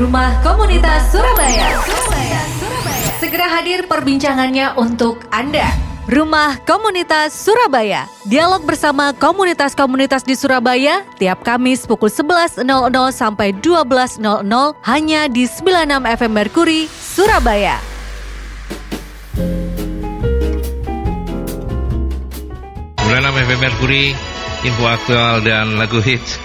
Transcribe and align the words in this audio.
Rumah 0.00 0.40
Komunitas 0.40 1.12
Surabaya. 1.12 1.76
Surabaya. 1.84 2.40
Surabaya. 2.56 3.10
Segera 3.20 3.46
hadir 3.52 3.84
perbincangannya 3.84 4.72
untuk 4.80 5.20
Anda. 5.28 5.68
Rumah 6.08 6.64
Komunitas 6.64 7.36
Surabaya. 7.36 8.08
Dialog 8.24 8.64
bersama 8.64 9.12
komunitas-komunitas 9.12 10.24
di 10.24 10.34
Surabaya 10.34 11.04
tiap 11.20 11.44
Kamis 11.44 11.84
pukul 11.84 12.08
11.00 12.08 12.64
sampai 13.12 13.52
12.00 13.52 14.24
hanya 14.88 15.20
di 15.28 15.44
96 15.44 16.16
FM 16.16 16.32
Merkuri, 16.32 16.88
Surabaya. 16.88 17.76
Bulan 23.04 23.26
FM 23.36 23.60
Merkuri, 23.60 24.29
info 24.60 24.84
aktual 24.84 25.40
dan 25.40 25.80
lagu 25.80 26.04
hits. 26.04 26.36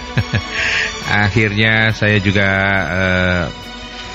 Akhirnya 1.27 1.91
saya 1.91 2.17
juga 2.23 2.49
uh, 2.87 3.43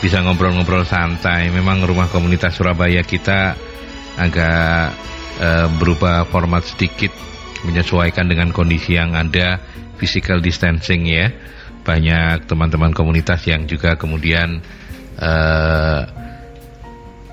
bisa 0.01 0.25
ngobrol-ngobrol 0.25 0.89
santai. 0.89 1.53
Memang 1.53 1.85
rumah 1.85 2.09
komunitas 2.09 2.57
Surabaya 2.57 3.05
kita 3.05 3.55
agak 4.17 4.97
uh, 5.41 5.69
berubah 5.77 6.25
format 6.33 6.65
sedikit 6.65 7.13
menyesuaikan 7.69 8.25
dengan 8.25 8.57
kondisi 8.57 8.97
yang 8.97 9.13
ada 9.13 9.61
physical 10.01 10.41
distancing 10.41 11.05
ya. 11.05 11.29
Banyak 11.85 12.49
teman-teman 12.49 12.97
komunitas 12.97 13.45
yang 13.45 13.69
juga 13.69 14.01
kemudian 14.01 14.65
uh, 15.21 16.01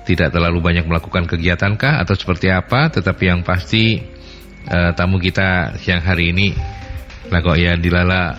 tidak 0.04 0.32
terlalu 0.32 0.60
banyak 0.60 0.84
melakukan 0.88 1.28
kegiatan 1.28 1.76
kah 1.76 2.00
atau 2.00 2.16
seperti 2.16 2.48
apa, 2.52 2.88
tetapi 2.92 3.28
yang 3.28 3.40
pasti 3.44 4.00
uh, 4.68 4.90
tamu 4.94 5.16
kita 5.18 5.74
siang 5.80 6.04
hari 6.04 6.30
ini 6.30 6.52
lah 7.28 7.44
kok 7.44 7.56
ya 7.60 7.76
dilala 7.76 8.36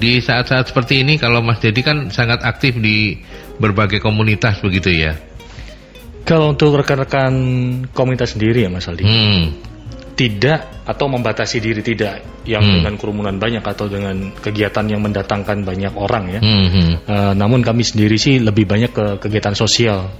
di 0.00 0.20
saat-saat 0.20 0.72
seperti 0.72 1.04
ini? 1.04 1.20
Kalau 1.20 1.44
Mas 1.44 1.60
Dedi 1.60 1.84
kan 1.84 2.08
sangat 2.08 2.40
aktif 2.44 2.76
di 2.80 3.20
berbagai 3.60 4.00
komunitas 4.00 4.60
begitu 4.64 4.88
ya. 4.92 5.12
Kalau 6.24 6.52
untuk 6.52 6.76
rekan-rekan 6.78 7.32
komunitas 7.90 8.36
sendiri 8.36 8.64
ya 8.64 8.70
Mas 8.70 8.86
Aldi, 8.86 9.02
hmm. 9.02 9.44
tidak 10.14 10.84
atau 10.86 11.06
membatasi 11.10 11.58
diri 11.58 11.82
tidak 11.82 12.22
yang 12.48 12.62
hmm. 12.62 12.74
dengan 12.80 12.94
kerumunan 12.96 13.36
banyak 13.36 13.64
atau 13.64 13.90
dengan 13.90 14.32
kegiatan 14.38 14.86
yang 14.88 15.00
mendatangkan 15.02 15.64
banyak 15.64 15.92
orang 15.96 16.24
ya. 16.30 16.40
Hmm. 16.40 16.96
Uh, 17.04 17.32
namun 17.34 17.60
kami 17.60 17.82
sendiri 17.82 18.16
sih 18.16 18.38
lebih 18.38 18.68
banyak 18.68 18.92
ke 18.92 19.06
kegiatan 19.20 19.56
sosial 19.56 20.12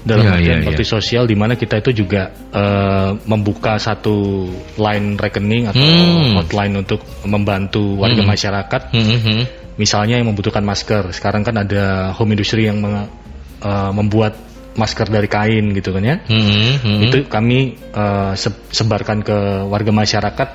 dalam 0.00 0.24
ya, 0.24 0.32
artian 0.40 0.58
ya, 0.64 0.72
ya. 0.72 0.86
sosial 0.86 1.28
di 1.28 1.36
mana 1.36 1.60
kita 1.60 1.84
itu 1.84 2.04
juga 2.04 2.32
uh, 2.32 3.12
membuka 3.28 3.76
satu 3.76 4.48
line 4.80 5.20
rekening 5.20 5.68
atau 5.68 5.84
hmm. 5.84 6.40
hotline 6.40 6.74
untuk 6.80 7.04
membantu 7.28 8.00
warga 8.00 8.24
hmm. 8.24 8.30
masyarakat. 8.32 8.82
Hmm. 8.96 9.18
hmm. 9.20 9.42
Misalnya 9.76 10.20
yang 10.20 10.28
membutuhkan 10.28 10.64
masker. 10.64 11.12
Sekarang 11.12 11.40
kan 11.40 11.56
ada 11.56 12.12
home 12.16 12.36
industry 12.36 12.68
yang 12.68 12.80
uh, 12.84 13.92
membuat 13.92 14.36
masker 14.76 15.08
dari 15.08 15.28
kain 15.28 15.72
gitu 15.76 15.92
kan 15.92 16.04
ya. 16.04 16.16
Hmm, 16.24 16.80
hmm. 16.80 17.00
Itu 17.08 17.18
kami 17.28 17.76
uh, 17.92 18.32
sebarkan 18.72 19.20
ke 19.20 19.36
warga 19.68 19.92
masyarakat 19.92 20.48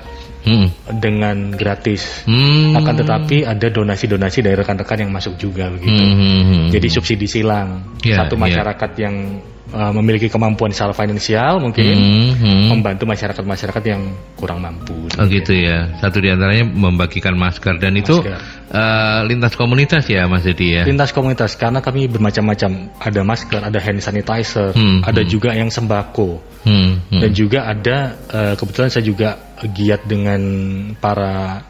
hmm. 0.46 0.68
dengan 1.02 1.52
gratis. 1.52 2.24
Hmm. 2.24 2.78
Akan 2.78 2.94
tetapi 2.94 3.42
ada 3.42 3.66
donasi-donasi 3.68 4.46
dari 4.46 4.54
rekan-rekan 4.54 5.02
yang 5.02 5.12
masuk 5.12 5.34
juga 5.36 5.68
begitu. 5.68 5.98
Hmm. 5.98 6.14
hmm, 6.14 6.42
hmm. 6.46 6.66
Jadi 6.70 6.86
subsidi 6.88 7.26
silang. 7.26 7.98
Yeah, 8.06 8.24
Satu 8.24 8.38
ya. 8.38 8.42
masyarakat 8.46 8.90
yeah. 8.96 9.02
yang 9.02 9.16
uh, 9.74 9.92
memiliki 9.94 10.30
kemampuan 10.30 10.70
secara 10.70 10.94
finansial 10.94 11.58
mungkin 11.58 11.96
hmm, 11.96 12.30
hmm. 12.38 12.64
membantu 12.70 13.08
masyarakat-masyarakat 13.08 13.82
yang 13.86 14.02
kurang 14.38 14.62
mampu. 14.62 15.10
Oh 15.16 15.26
gitu 15.26 15.56
ya. 15.56 15.90
Satu 15.98 16.22
di 16.22 16.30
antaranya 16.30 16.66
membagikan 16.66 17.34
masker 17.34 17.80
dan 17.80 17.96
masker. 17.96 18.04
itu 18.04 18.16
uh, 18.70 19.20
lintas 19.26 19.54
komunitas 19.58 20.06
ya 20.06 20.28
Mas 20.30 20.46
Edi 20.46 20.76
ya. 20.76 20.82
Lintas 20.86 21.10
komunitas 21.10 21.58
karena 21.58 21.82
kami 21.82 22.06
bermacam-macam. 22.06 22.94
Ada 23.00 23.20
masker, 23.22 23.60
ada 23.62 23.78
hand 23.78 24.02
sanitizer, 24.02 24.74
hmm, 24.74 25.06
ada 25.06 25.22
hmm. 25.22 25.30
juga 25.30 25.50
yang 25.54 25.70
sembako. 25.72 26.42
Hmm, 26.66 26.98
hmm. 27.10 27.20
Dan 27.22 27.30
juga 27.30 27.70
ada 27.70 27.96
uh, 28.30 28.54
kebetulan 28.58 28.90
saya 28.90 29.06
juga 29.06 29.45
giat 29.64 30.04
dengan 30.04 30.40
para 31.00 31.64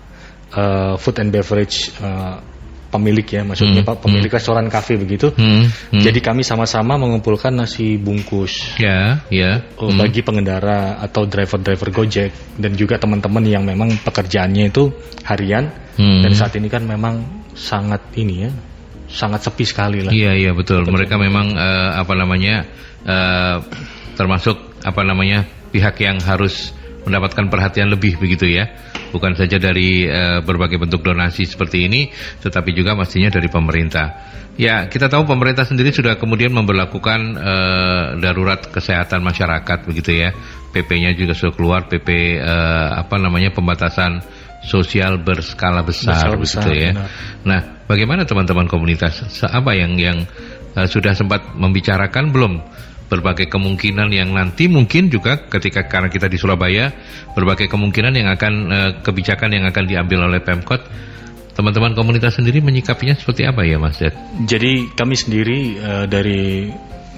uh, 0.54 0.94
food 0.98 1.22
and 1.22 1.30
beverage 1.30 1.94
uh, 2.02 2.42
pemilik 2.86 3.26
ya, 3.26 3.42
maksudnya 3.44 3.82
hmm, 3.84 3.98
pemilik 4.00 4.30
hmm. 4.30 4.38
restoran 4.38 4.66
kafe 4.72 4.96
begitu. 4.96 5.34
Hmm, 5.34 5.68
hmm. 5.68 6.00
Jadi 6.00 6.18
kami 6.22 6.46
sama-sama 6.46 6.96
mengumpulkan 6.96 7.52
nasi 7.52 7.98
bungkus. 8.00 8.78
Ya, 8.80 9.20
ya. 9.28 9.66
Oh, 9.76 9.90
hmm. 9.92 10.00
Bagi 10.00 10.24
pengendara 10.24 10.96
atau 11.02 11.28
driver-driver 11.28 11.92
Gojek 11.92 12.56
dan 12.56 12.72
juga 12.78 12.96
teman-teman 12.96 13.44
yang 13.44 13.66
memang 13.66 13.92
pekerjaannya 14.00 14.72
itu 14.72 14.90
harian 15.26 15.68
hmm. 15.98 16.24
dan 16.24 16.32
saat 16.32 16.56
ini 16.56 16.72
kan 16.72 16.86
memang 16.86 17.44
sangat 17.52 18.00
ini 18.16 18.48
ya, 18.48 18.50
sangat 19.10 19.44
sepi 19.44 19.64
sekali 19.66 20.00
lah. 20.06 20.12
Iya, 20.14 20.32
iya 20.38 20.50
betul. 20.56 20.86
betul. 20.86 20.96
Mereka 20.96 21.14
memang 21.20 21.52
uh, 21.52 22.00
apa 22.00 22.14
namanya 22.16 22.64
uh, 23.04 23.60
termasuk 24.16 24.56
apa 24.86 25.02
namanya 25.04 25.44
pihak 25.74 26.00
yang 26.00 26.22
harus 26.22 26.72
mendapatkan 27.06 27.46
perhatian 27.46 27.94
lebih 27.94 28.18
begitu 28.18 28.50
ya. 28.50 28.66
Bukan 29.14 29.38
saja 29.38 29.56
dari 29.62 30.04
uh, 30.04 30.42
berbagai 30.42 30.82
bentuk 30.82 31.06
donasi 31.06 31.46
seperti 31.46 31.86
ini 31.86 32.10
tetapi 32.42 32.74
juga 32.74 32.98
pastinya 32.98 33.30
dari 33.30 33.46
pemerintah. 33.46 34.34
Ya 34.56 34.88
kita 34.88 35.12
tahu 35.12 35.28
pemerintah 35.28 35.68
sendiri 35.68 35.92
sudah 35.92 36.16
kemudian 36.18 36.50
memperlakukan 36.50 37.20
uh, 37.36 38.06
darurat 38.18 38.66
kesehatan 38.72 39.22
masyarakat 39.22 39.78
begitu 39.86 40.26
ya. 40.26 40.34
PP-nya 40.74 41.16
juga 41.16 41.32
sudah 41.32 41.54
keluar 41.56 41.80
PP 41.88 42.36
uh, 42.36 42.44
eh, 42.44 42.88
apa 43.00 43.16
namanya 43.16 43.48
pembatasan 43.48 44.20
sosial 44.60 45.16
berskala 45.24 45.80
besar, 45.80 46.36
besar 46.36 46.60
begitu 46.66 46.68
ya. 46.74 46.90
benar. 46.92 47.08
nah 47.48 47.60
bagaimana 47.88 48.28
teman-teman 48.28 48.68
komunitas? 48.68 49.24
Apa 49.40 49.72
yang 49.72 49.96
yang 49.96 50.28
uh, 50.76 50.84
sudah 50.84 51.16
sempat 51.16 51.56
membicarakan 51.56 52.28
belum 52.28 52.52
berbagai 53.06 53.46
kemungkinan 53.46 54.10
yang 54.10 54.34
nanti 54.34 54.66
mungkin 54.66 55.06
juga 55.06 55.46
ketika 55.46 55.86
karena 55.86 56.10
kita 56.10 56.26
di 56.26 56.38
Surabaya 56.38 56.90
berbagai 57.32 57.70
kemungkinan 57.70 58.12
yang 58.18 58.28
akan 58.34 58.52
uh, 58.70 58.90
kebijakan 59.02 59.54
yang 59.54 59.64
akan 59.70 59.84
diambil 59.86 60.26
oleh 60.26 60.42
Pemkot 60.42 60.82
teman-teman 61.56 61.96
komunitas 61.96 62.36
sendiri 62.36 62.60
menyikapinya 62.60 63.16
seperti 63.16 63.48
apa 63.48 63.64
ya 63.64 63.80
Mas 63.80 63.96
Dad? 63.96 64.12
Jadi 64.44 64.92
kami 64.92 65.14
sendiri 65.16 65.58
uh, 65.80 66.04
dari 66.04 66.68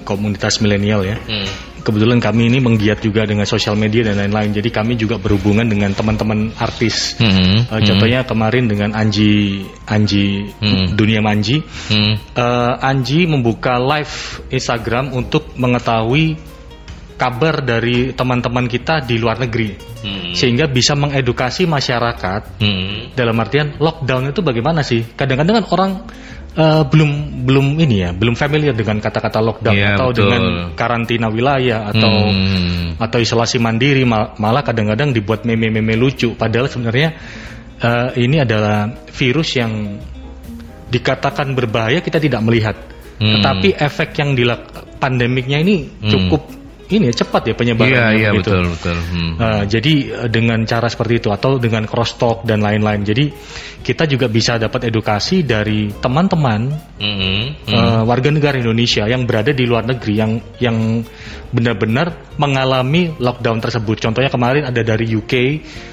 komunitas 0.07 0.63
milenial 0.63 1.03
ya 1.03 1.17
hmm. 1.17 1.68
Kebetulan 1.81 2.19
kami 2.19 2.51
ini 2.51 2.59
menggiat 2.61 2.99
juga 3.03 3.25
dengan 3.25 3.47
sosial 3.47 3.75
media 3.79 4.05
dan 4.05 4.19
lain-lain. 4.19 4.51
Jadi 4.55 4.69
kami 4.69 4.99
juga 4.99 5.17
berhubungan 5.17 5.65
dengan 5.67 5.91
teman-teman 5.95 6.53
artis. 6.59 7.17
Hmm. 7.19 7.65
Uh, 7.67 7.81
contohnya 7.81 8.23
hmm. 8.23 8.29
kemarin 8.29 8.65
dengan 8.67 8.89
Anji 8.95 9.63
Anji 9.87 10.47
hmm. 10.59 10.95
Dunia 10.95 11.19
Manji. 11.23 11.63
Hmm. 11.91 12.19
Uh, 12.35 12.75
Anji 12.79 13.25
membuka 13.25 13.79
live 13.79 14.43
Instagram 14.51 15.15
untuk 15.15 15.55
mengetahui 15.55 16.37
kabar 17.19 17.59
dari 17.59 18.15
teman-teman 18.15 18.71
kita 18.71 19.03
di 19.03 19.19
luar 19.19 19.43
negeri. 19.43 19.75
Hmm. 19.99 20.31
Sehingga 20.31 20.71
bisa 20.71 20.95
mengedukasi 20.95 21.67
masyarakat 21.67 22.63
hmm. 22.63 23.19
dalam 23.19 23.35
artian 23.35 23.75
lockdown 23.75 24.31
itu 24.31 24.39
bagaimana 24.39 24.79
sih? 24.79 25.03
Kadang-kadang 25.03 25.59
kan 25.59 25.67
orang 25.75 25.91
uh, 26.55 26.83
belum 26.87 27.43
belum 27.45 27.77
ini 27.77 27.95
ya, 28.07 28.09
belum 28.15 28.33
familiar 28.33 28.73
dengan 28.73 29.03
kata-kata 29.03 29.39
lockdown 29.43 29.75
yeah, 29.75 29.93
atau 29.97 30.09
betul. 30.09 30.21
dengan 30.25 30.43
karantina 30.73 31.27
wilayah 31.29 31.89
atau 31.91 32.13
hmm. 32.31 32.97
atau 32.97 33.19
isolasi 33.21 33.61
mandiri 33.61 34.07
mal, 34.07 34.33
malah 34.41 34.65
kadang-kadang 34.65 35.13
dibuat 35.13 35.45
meme-meme 35.45 35.93
lucu 35.99 36.33
padahal 36.33 36.71
sebenarnya 36.71 37.13
uh, 37.83 38.09
ini 38.15 38.41
adalah 38.41 38.89
virus 39.13 39.59
yang 39.59 39.99
dikatakan 40.89 41.53
berbahaya 41.53 42.01
kita 42.01 42.17
tidak 42.17 42.41
melihat. 42.41 42.75
Hmm. 43.19 43.39
Tetapi 43.39 43.75
efek 43.75 44.15
yang 44.17 44.31
di 44.33 44.47
pandemiknya 44.99 45.59
ini 45.59 45.85
hmm. 45.85 46.09
Ini 46.89 47.13
ya 47.13 47.21
cepat 47.21 47.41
ya 47.45 47.53
penyebarannya 47.53 48.17
iya, 48.17 48.17
iya, 48.17 48.29
betul 48.33 48.73
betul. 48.73 48.97
Hmm. 48.97 49.37
Uh, 49.37 49.63
jadi 49.69 49.93
uh, 50.25 50.29
dengan 50.29 50.65
cara 50.65 50.89
seperti 50.89 51.21
itu 51.21 51.29
atau 51.29 51.61
dengan 51.61 51.85
cross 51.85 52.17
talk 52.17 52.41
dan 52.49 52.65
lain-lain. 52.65 53.05
Jadi 53.05 53.29
kita 53.85 54.09
juga 54.09 54.25
bisa 54.25 54.57
dapat 54.57 54.89
edukasi 54.89 55.45
dari 55.45 55.93
teman-teman 55.93 56.61
hmm. 56.97 57.13
Hmm. 57.13 57.45
Uh, 57.69 58.01
warga 58.09 58.33
negara 58.33 58.57
Indonesia 58.57 59.05
yang 59.05 59.29
berada 59.29 59.53
di 59.53 59.69
luar 59.69 59.85
negeri 59.85 60.13
yang 60.17 60.31
yang 60.57 61.05
benar-benar 61.53 62.33
mengalami 62.41 63.13
lockdown 63.21 63.61
tersebut. 63.61 64.01
Contohnya 64.01 64.33
kemarin 64.33 64.65
ada 64.65 64.81
dari 64.81 65.05
UK, 65.13 65.33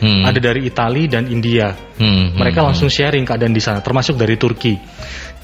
hmm. 0.01 0.25
ada 0.25 0.41
dari 0.41 0.65
Italia 0.65 1.21
dan 1.21 1.29
India. 1.29 1.77
Hmm. 2.01 2.41
Mereka 2.41 2.65
hmm. 2.65 2.69
langsung 2.73 2.89
sharing 2.89 3.29
keadaan 3.29 3.53
di 3.53 3.61
sana, 3.61 3.85
termasuk 3.85 4.17
dari 4.17 4.41
Turki. 4.41 4.73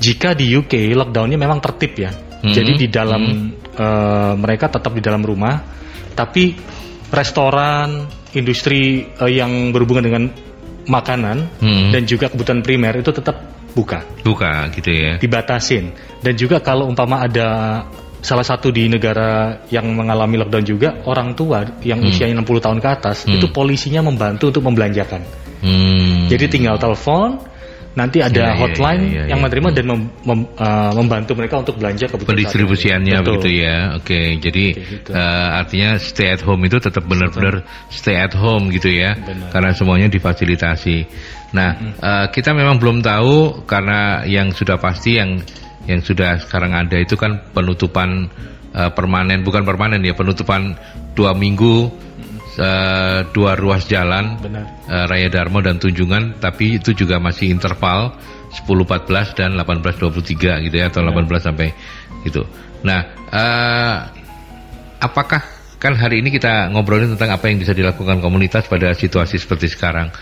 Jika 0.01 0.33
di 0.33 0.49
UK 0.49 0.97
lockdownnya 0.97 1.37
memang 1.37 1.61
tertib 1.61 1.93
ya 2.01 2.33
hmm 2.43 2.51
Jadi 2.53 2.73
di 2.75 2.89
dalam 2.91 3.23
mm-hmm. 3.23 3.62
Uh, 3.77 4.35
mereka 4.37 4.73
tetap 4.73 4.93
di 4.97 5.03
dalam 5.05 5.23
rumah, 5.25 5.61
tapi 6.17 6.57
restoran, 7.13 8.09
industri 8.33 9.07
uh, 9.21 9.29
yang 9.29 9.71
berhubungan 9.71 10.05
dengan 10.05 10.25
makanan 10.83 11.63
mm-hmm. 11.63 11.91
dan 11.95 12.03
juga 12.09 12.27
kebutuhan 12.33 12.61
primer 12.65 12.99
itu 12.99 13.15
tetap 13.15 13.39
buka. 13.73 14.05
Buka 14.25 14.69
gitu 14.75 14.91
ya. 14.93 15.13
Dibatasin. 15.17 15.93
Dan 16.21 16.35
juga 16.37 16.61
kalau 16.61 16.89
umpama 16.89 17.25
ada 17.25 17.83
salah 18.23 18.47
satu 18.47 18.71
di 18.71 18.87
negara 18.87 19.59
yang 19.69 19.91
mengalami 19.99 20.39
lockdown 20.39 20.65
juga 20.65 20.89
orang 21.11 21.35
tua 21.35 21.67
yang 21.83 21.99
hmm. 21.99 22.09
usianya 22.09 22.39
60 22.39 22.63
tahun 22.63 22.79
ke 22.79 22.89
atas 22.89 23.27
hmm. 23.27 23.35
itu 23.35 23.47
polisinya 23.51 24.07
membantu 24.07 24.55
untuk 24.55 24.63
membelanjakan. 24.63 25.27
Hmm. 25.59 26.31
Jadi 26.31 26.47
tinggal 26.47 26.79
telepon 26.79 27.43
nanti 27.93 28.25
ada 28.25 28.53
ya, 28.53 28.57
hotline 28.57 29.03
ya, 29.05 29.13
ya, 29.13 29.21
ya, 29.21 29.25
yang 29.37 29.41
menerima 29.45 29.69
dan 29.77 29.85
mem, 29.85 30.01
mem, 30.25 30.41
uh, 30.57 30.93
membantu 30.97 31.33
mereka 31.37 31.61
untuk 31.61 31.77
belanja 31.77 32.09
kebutuhan 32.09 32.33
pendistribusiannya 32.33 33.17
begitu 33.21 33.51
ya? 33.53 33.77
Oke 34.01 34.41
jadi 34.41 34.65
gitu. 34.73 35.11
uh, 35.13 35.61
artinya 35.61 36.01
stay 36.01 36.33
at 36.33 36.41
home 36.41 36.65
itu 36.65 36.81
tetap 36.81 37.05
benar-benar 37.05 37.69
stay 37.93 38.17
at 38.17 38.33
home 38.33 38.73
gitu 38.73 38.89
ya? 38.89 39.13
Benar. 39.17 39.53
karena 39.53 39.71
semuanya 39.77 40.09
difasilitasi. 40.09 40.99
Nah 41.53 41.71
hmm. 41.77 41.93
uh, 42.01 42.27
kita 42.33 42.57
memang 42.57 42.81
belum 42.81 43.05
tahu 43.05 43.69
karena 43.69 44.25
yang 44.25 44.57
sudah 44.57 44.81
pasti 44.81 45.21
yang 45.21 45.45
yang 45.85 46.01
sudah 46.01 46.41
sekarang 46.41 46.73
ada 46.73 46.97
itu 46.97 47.19
kan 47.19 47.45
penutupan 47.53 48.31
uh, 48.73 48.91
permanen 48.95 49.45
bukan 49.45 49.67
permanen 49.67 50.01
ya 50.01 50.17
penutupan 50.17 50.79
dua 51.13 51.37
minggu 51.37 51.93
uh, 52.63 53.27
dua 53.35 53.59
ruas 53.59 53.85
jalan 53.91 54.39
Uh, 54.87 55.09
Raya 55.09 55.33
Darmo 55.33 55.59
dan 55.65 55.83
Tunjungan 55.83 56.39
tapi 56.39 56.79
itu 56.79 56.95
juga 56.95 57.19
masih 57.19 57.51
interval 57.51 58.15
10.14 58.53 59.39
dan 59.39 59.51
18.23 59.57 60.69
gitu 60.69 60.77
ya 60.77 60.93
atau 60.93 61.01
Benar. 61.01 61.25
18 61.25 61.49
sampai 61.49 61.69
gitu. 62.29 62.45
Nah, 62.85 63.01
uh, 63.33 63.97
apakah 65.01 65.41
kan 65.83 65.99
hari 65.99 66.23
ini 66.23 66.31
kita 66.31 66.71
ngobrolin 66.71 67.11
tentang 67.19 67.35
apa 67.35 67.51
yang 67.51 67.59
bisa 67.59 67.75
dilakukan 67.75 68.23
komunitas 68.23 68.71
pada 68.71 68.95
situasi 68.95 69.43
seperti 69.43 69.67
sekarang. 69.67 70.15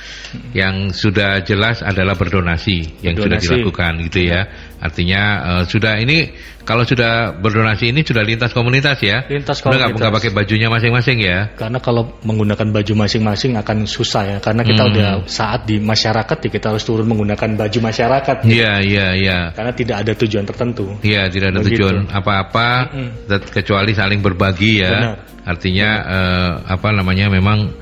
Yang 0.57 0.97
sudah 0.97 1.45
jelas 1.45 1.85
adalah 1.85 2.17
berdonasi 2.17 3.05
yang 3.05 3.21
sudah 3.21 3.37
dilakukan 3.37 4.01
gitu 4.09 4.25
ya. 4.25 4.49
Artinya 4.81 5.23
uh, 5.45 5.63
sudah 5.69 6.01
ini 6.01 6.33
kalau 6.65 6.89
sudah 6.89 7.37
berdonasi 7.37 7.93
ini 7.93 8.01
sudah 8.01 8.25
lintas 8.25 8.57
komunitas 8.57 9.05
ya. 9.05 9.29
Lintas 9.29 9.61
komunitas. 9.61 9.93
Udah 9.93 10.01
nggak 10.01 10.15
pakai 10.17 10.31
bajunya 10.33 10.73
masing-masing 10.73 11.19
ya. 11.21 11.53
Karena 11.53 11.77
kalau 11.77 12.09
menggunakan 12.25 12.73
baju 12.73 12.93
masing-masing 13.05 13.61
akan 13.61 13.85
susah 13.85 14.23
ya. 14.25 14.39
Karena 14.41 14.65
kita 14.65 14.89
hmm. 14.89 14.91
udah 14.97 15.09
saat 15.29 15.69
di 15.69 15.77
masyarakat 15.77 16.37
ya 16.41 16.49
kita 16.49 16.67
harus 16.73 16.89
turun 16.89 17.05
menggunakan 17.05 17.61
baju 17.61 17.79
masyarakat. 17.85 18.49
Iya 18.49 18.81
iya 18.81 19.07
iya. 19.13 19.39
Karena 19.53 19.77
tidak 19.77 20.09
ada 20.09 20.13
tujuan 20.17 20.49
tertentu. 20.49 20.97
Iya 21.05 21.29
tidak 21.29 21.53
ada 21.53 21.61
Begitu. 21.61 21.85
tujuan 21.85 22.09
apa-apa 22.09 22.69
-hmm. 22.97 23.53
kecuali 23.53 23.93
saling 23.93 24.25
berbagi 24.25 24.81
ya. 24.81 24.97
Benar. 24.97 25.31
Artinya 25.51 25.89
uh, 26.07 26.53
apa 26.71 26.95
namanya 26.95 27.27
memang 27.27 27.75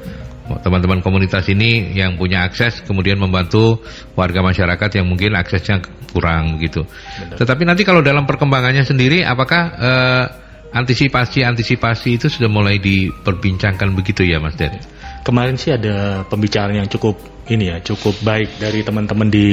teman-teman 0.65 1.05
komunitas 1.05 1.45
ini 1.53 1.93
yang 1.93 2.17
punya 2.17 2.49
akses 2.49 2.81
kemudian 2.81 3.21
membantu 3.21 3.85
warga 4.17 4.41
masyarakat 4.41 4.97
yang 4.97 5.05
mungkin 5.05 5.37
aksesnya 5.37 5.85
kurang 6.09 6.57
gitu. 6.65 6.89
Tetapi 7.37 7.69
nanti 7.69 7.85
kalau 7.85 8.01
dalam 8.01 8.25
perkembangannya 8.25 8.89
sendiri 8.89 9.29
apakah 9.29 9.63
uh, 9.77 10.25
antisipasi-antisipasi 10.73 12.09
itu 12.17 12.27
sudah 12.33 12.49
mulai 12.49 12.81
diperbincangkan 12.81 13.93
begitu 13.93 14.25
ya 14.25 14.41
Mas 14.41 14.57
Den? 14.57 14.81
Kemarin 15.25 15.61
sih 15.61 15.77
ada 15.77 16.25
pembicaraan 16.25 16.81
yang 16.81 16.89
cukup 16.89 17.21
ini 17.53 17.69
ya, 17.73 17.77
cukup 17.85 18.17
baik 18.25 18.61
dari 18.61 18.81
teman-teman 18.81 19.29
di 19.29 19.47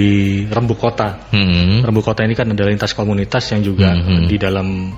Rembuk 0.48 0.80
Kota. 0.80 1.32
Hmm. 1.32 1.84
Rembuk 1.84 2.04
Kota 2.04 2.24
ini 2.24 2.36
kan 2.36 2.48
ada 2.52 2.64
lintas 2.68 2.96
komunitas 2.96 3.44
yang 3.52 3.64
juga 3.64 3.92
hmm. 3.92 4.28
di 4.28 4.36
dalam 4.40 4.92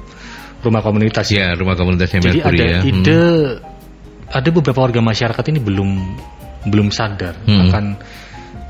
rumah 0.61 0.81
komunitas. 0.81 1.29
Ya, 1.29 1.53
rumah 1.53 1.77
komunitasnya 1.77 2.19
Jadi 2.23 2.39
ada 2.41 2.63
ya. 2.65 2.79
ide 2.85 3.21
hmm 3.21 3.75
ada 4.27 4.49
beberapa 4.51 4.79
warga 4.83 4.99
masyarakat 4.99 5.43
ini 5.55 5.59
belum 5.63 5.89
belum 6.67 6.91
sadar 6.91 7.39
hmm. 7.47 7.61
akan 7.69 7.85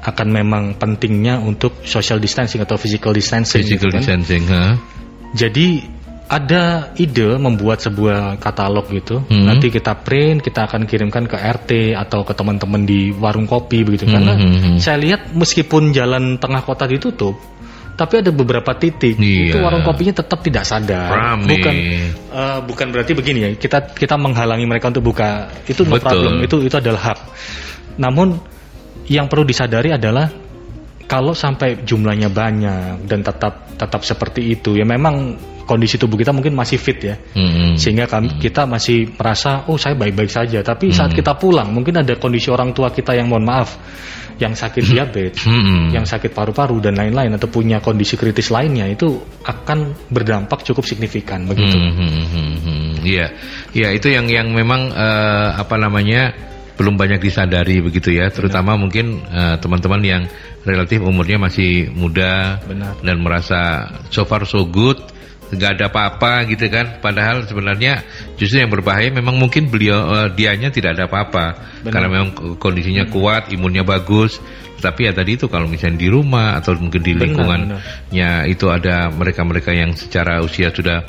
akan 0.07 0.28
memang 0.30 0.63
pentingnya 0.78 1.42
untuk 1.42 1.84
social 1.84 2.22
distancing 2.22 2.63
atau 2.63 2.80
physical 2.80 3.12
distancing. 3.12 3.66
Physical 3.66 3.89
gitu 3.92 3.98
kan. 3.98 4.00
distancing, 4.00 4.44
huh? 4.48 4.74
Jadi 5.36 5.84
ada 6.28 6.95
ide 6.95 7.36
membuat 7.36 7.84
sebuah 7.84 8.39
katalog 8.39 8.88
gitu. 8.94 9.19
Hmm. 9.28 9.51
Nanti 9.51 9.68
kita 9.68 10.00
print, 10.00 10.45
kita 10.45 10.69
akan 10.69 10.88
kirimkan 10.88 11.27
ke 11.27 11.36
RT 11.36 11.98
atau 11.98 12.24
ke 12.24 12.32
teman-teman 12.32 12.88
di 12.88 13.12
warung 13.12 13.50
kopi 13.50 13.84
begitu. 13.84 14.08
Hmm. 14.08 14.13
Karena 14.15 14.34
hmm. 14.38 14.56
hmm. 14.56 14.77
saya 14.79 14.96
lihat 15.01 15.36
meskipun 15.36 15.91
jalan 15.91 16.39
tengah 16.39 16.63
kota 16.63 16.88
ditutup, 16.88 17.36
tapi 17.98 18.22
ada 18.22 18.30
beberapa 18.30 18.77
titik 18.77 19.18
iya. 19.18 19.50
itu 19.50 19.58
warung 19.58 19.82
kopinya 19.82 20.22
tetap 20.22 20.46
tidak 20.46 20.63
sadar. 20.70 21.10
Rame. 21.10 21.50
Bukan 21.50 21.75
uh, 22.30 22.60
bukan 22.62 22.94
berarti 22.94 23.18
begini 23.18 23.39
ya. 23.42 23.50
Kita 23.58 23.89
kita 23.98 24.13
menghalangi 24.22 24.70
mereka 24.70 24.94
untuk 24.94 25.10
buka. 25.10 25.50
Itu 25.66 25.82
no 25.82 25.98
problem. 25.98 26.46
Itu 26.46 26.62
itu 26.62 26.77
adalah 26.77 27.12
hak. 27.12 27.20
Namun 27.98 28.38
yang 29.10 29.25
perlu 29.25 29.42
disadari 29.50 29.89
adalah 29.89 30.30
kalau 31.10 31.34
sampai 31.34 31.82
jumlahnya 31.82 32.30
banyak 32.30 33.10
dan 33.10 33.25
tetap 33.25 33.74
tetap 33.74 34.06
seperti 34.06 34.54
itu 34.54 34.77
ya 34.77 34.86
memang 34.86 35.34
kondisi 35.67 36.00
tubuh 36.00 36.15
kita 36.15 36.31
mungkin 36.31 36.55
masih 36.55 36.79
fit 36.79 36.97
ya 37.03 37.15
mm-hmm. 37.19 37.75
sehingga 37.75 38.07
kami, 38.07 38.31
mm-hmm. 38.31 38.41
kita 38.41 38.63
masih 38.63 39.12
merasa 39.13 39.67
oh 39.67 39.75
saya 39.75 40.00
baik-baik 40.00 40.31
saja 40.31 40.63
tapi 40.63 40.89
mm-hmm. 40.89 40.97
saat 40.97 41.12
kita 41.12 41.36
pulang 41.36 41.75
mungkin 41.75 42.00
ada 42.00 42.15
kondisi 42.15 42.47
orang 42.47 42.71
tua 42.71 42.89
kita 42.89 43.13
yang 43.13 43.27
mohon 43.27 43.43
maaf 43.43 43.75
yang 44.38 44.53
sakit 44.53 44.86
hmm. 44.86 44.93
diabetes, 44.93 45.43
hmm. 45.50 45.89
yang 45.89 46.05
sakit 46.05 46.29
paru-paru 46.29 46.77
dan 46.77 46.93
lain-lain 46.93 47.33
atau 47.33 47.50
punya 47.50 47.81
kondisi 47.81 48.13
kritis 48.13 48.53
lainnya 48.53 48.86
itu 48.86 49.17
akan 49.41 49.97
berdampak 50.13 50.62
cukup 50.62 50.86
signifikan 50.86 51.50
begitu. 51.50 51.74
Iya, 51.74 51.89
hmm, 51.89 52.25
hmm, 52.29 52.55
hmm, 52.62 52.89
iya 53.74 53.89
itu 53.97 54.13
yang 54.13 54.29
yang 54.29 54.53
memang 54.53 54.93
uh, 54.93 55.57
apa 55.57 55.75
namanya 55.81 56.38
belum 56.77 56.93
banyak 56.93 57.17
disadari 57.17 57.81
begitu 57.81 58.13
ya, 58.13 58.29
terutama 58.29 58.77
Benar. 58.77 58.81
mungkin 58.86 59.05
eh, 59.33 59.57
teman-teman 59.57 59.97
uh, 59.97 60.09
yang 60.13 60.24
relatif 60.62 61.01
umurnya 61.01 61.41
masih 61.41 61.89
muda 61.89 62.62
Benar. 62.62 63.01
dan 63.01 63.17
merasa 63.17 63.89
so 64.13 64.21
far 64.29 64.45
so 64.45 64.62
good 64.62 65.01
nggak 65.48 65.80
ada 65.80 65.86
apa-apa 65.88 66.44
gitu 66.51 66.68
kan 66.68 67.00
padahal 67.00 67.48
sebenarnya 67.48 68.04
justru 68.36 68.60
yang 68.60 68.72
berbahaya 68.72 69.08
memang 69.08 69.39
mungkin 69.39 69.72
beliau 69.72 70.04
uh, 70.04 70.27
dianya 70.27 70.68
tidak 70.75 71.00
ada 71.00 71.08
apa-apa 71.08 71.46
karena 71.88 72.08
memang 72.12 72.30
kondisinya 72.60 73.08
kuat 73.08 73.48
imunnya 73.56 73.88
bagus 73.88 74.44
tapi 74.77 75.10
ya 75.10 75.12
tadi 75.16 75.39
itu 75.39 75.48
kalau 75.50 75.66
misalnya 75.66 75.98
di 76.04 76.10
rumah 76.12 76.60
atau 76.60 76.75
mungkin 76.77 77.01
di 77.01 77.16
lingkungannya 77.18 78.46
itu 78.51 78.70
ada 78.70 79.10
mereka-mereka 79.10 79.74
yang 79.74 79.96
secara 79.96 80.44
usia 80.44 80.70
sudah 80.70 81.01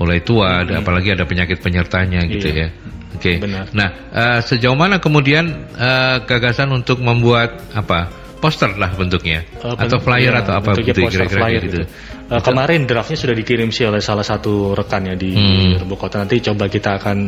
mulai 0.00 0.24
tua 0.24 0.64
hmm. 0.64 0.80
apalagi 0.82 1.14
ada 1.14 1.28
penyakit 1.28 1.60
penyertanya 1.60 2.24
gitu 2.26 2.48
iya. 2.50 2.68
ya 2.72 2.96
Oke. 3.08 3.40
Okay. 3.40 3.50
Nah, 3.72 3.88
uh, 4.12 4.38
sejauh 4.44 4.76
mana 4.76 5.00
kemudian 5.00 5.48
uh, 5.74 6.20
gagasan 6.28 6.68
untuk 6.76 7.00
membuat 7.00 7.56
apa 7.72 8.12
poster 8.38 8.70
lah 8.78 8.94
bentuknya 8.94 9.42
uh, 9.62 9.74
atau 9.74 9.98
flyer 9.98 10.30
ya, 10.30 10.40
atau 10.42 10.54
apa 10.62 10.78
gitu 10.78 11.06
kira-kira 11.10 11.58
gitu. 11.58 11.66
gitu. 11.66 11.78
Uh, 12.30 12.40
kemarin 12.42 12.86
draftnya 12.86 13.18
sudah 13.18 13.34
dikirim 13.34 13.68
sih 13.74 13.84
oleh 13.84 13.98
salah 13.98 14.22
satu 14.22 14.72
rekannya 14.78 15.18
di 15.18 15.34
hmm. 15.34 15.90
Kota 15.98 16.22
nanti 16.22 16.38
coba 16.38 16.70
kita 16.70 17.02
akan 17.02 17.18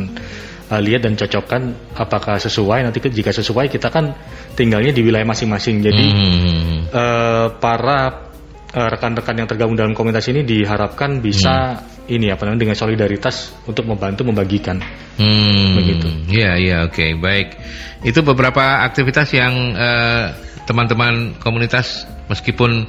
uh, 0.71 0.79
lihat 0.79 1.03
dan 1.03 1.19
cocokkan 1.19 1.91
apakah 1.99 2.39
sesuai 2.39 2.87
nanti 2.87 3.03
jika 3.03 3.35
sesuai 3.35 3.67
kita 3.67 3.91
kan 3.91 4.15
tinggalnya 4.55 4.95
di 4.95 5.03
wilayah 5.03 5.27
masing-masing 5.27 5.83
jadi 5.83 6.05
hmm. 6.07 6.77
uh, 6.95 7.47
para 7.59 8.31
rekan-rekan 8.71 9.35
uh, 9.35 9.39
yang 9.43 9.47
tergabung 9.51 9.75
dalam 9.75 9.91
komunitas 9.91 10.31
ini 10.31 10.47
diharapkan 10.47 11.19
bisa 11.19 11.75
hmm. 11.75 12.15
ini 12.15 12.31
apa 12.31 12.47
namanya 12.47 12.71
dengan 12.71 12.77
solidaritas 12.79 13.51
untuk 13.67 13.83
membantu 13.83 14.23
membagikan 14.23 14.79
hmm. 15.19 15.75
begitu 15.75 16.07
ya 16.31 16.55
ya 16.55 16.87
oke 16.87 16.95
okay, 16.95 17.19
baik 17.19 17.59
itu 18.07 18.23
beberapa 18.23 18.87
aktivitas 18.87 19.27
yang 19.35 19.75
uh, 19.75 20.50
teman-teman 20.71 21.35
komunitas 21.43 22.07
meskipun 22.31 22.87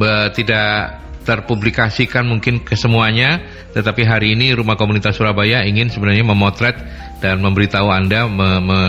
be, 0.00 0.32
tidak 0.32 0.96
terpublikasikan 1.28 2.24
mungkin 2.24 2.64
ke 2.64 2.72
semuanya, 2.72 3.44
tetapi 3.76 4.00
hari 4.08 4.32
ini 4.32 4.56
Rumah 4.56 4.80
Komunitas 4.80 5.20
Surabaya 5.20 5.60
ingin 5.68 5.92
sebenarnya 5.92 6.24
memotret 6.24 6.80
dan 7.20 7.44
memberitahu 7.44 7.92
Anda, 7.92 8.24
me, 8.24 8.64
me, 8.64 8.80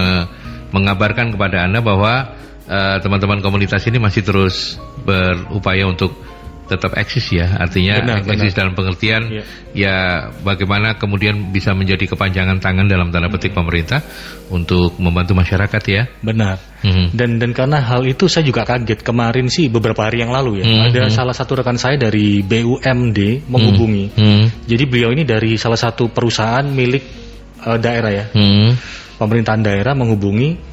mengabarkan 0.72 1.36
kepada 1.36 1.68
Anda 1.68 1.84
bahwa 1.84 2.32
eh, 2.64 2.98
teman-teman 3.04 3.42
uh, 3.42 3.44
komunitas 3.44 3.84
ini 3.92 4.00
masih 4.00 4.24
terus 4.24 4.80
berupaya 5.04 5.84
untuk 5.84 6.16
tetap 6.70 6.94
eksis 6.94 7.34
ya 7.34 7.58
artinya 7.58 7.98
benar, 8.00 8.18
eksis 8.30 8.54
benar. 8.54 8.60
dalam 8.62 8.74
pengertian 8.78 9.22
ya. 9.34 9.44
ya 9.74 9.96
bagaimana 10.46 11.02
kemudian 11.02 11.50
bisa 11.50 11.74
menjadi 11.74 12.14
kepanjangan 12.14 12.62
tangan 12.62 12.86
dalam 12.86 13.10
tanda 13.10 13.28
petik 13.34 13.52
hmm. 13.52 13.60
pemerintah 13.60 14.00
untuk 14.54 14.94
membantu 15.02 15.34
masyarakat 15.34 15.84
ya 15.90 16.06
benar 16.22 16.62
hmm. 16.86 17.18
dan 17.18 17.42
dan 17.42 17.52
karena 17.58 17.82
hal 17.82 18.06
itu 18.06 18.30
saya 18.30 18.46
juga 18.46 18.64
kaget 18.70 19.02
kemarin 19.02 19.50
sih 19.50 19.68
beberapa 19.74 20.06
hari 20.06 20.22
yang 20.22 20.30
lalu 20.30 20.62
ya 20.62 20.66
hmm. 20.70 20.86
ada 20.94 21.04
hmm. 21.10 21.14
salah 21.14 21.34
satu 21.34 21.66
rekan 21.66 21.82
saya 21.82 21.98
dari 21.98 22.46
BUMD 22.46 23.50
menghubungi 23.50 24.06
hmm. 24.14 24.22
Hmm. 24.22 24.46
jadi 24.70 24.84
beliau 24.86 25.10
ini 25.10 25.26
dari 25.26 25.58
salah 25.58 25.82
satu 25.82 26.14
perusahaan 26.14 26.64
milik 26.64 27.04
uh, 27.66 27.82
daerah 27.82 28.12
ya 28.14 28.26
hmm. 28.30 28.70
pemerintahan 29.18 29.66
daerah 29.66 29.98
menghubungi 29.98 30.69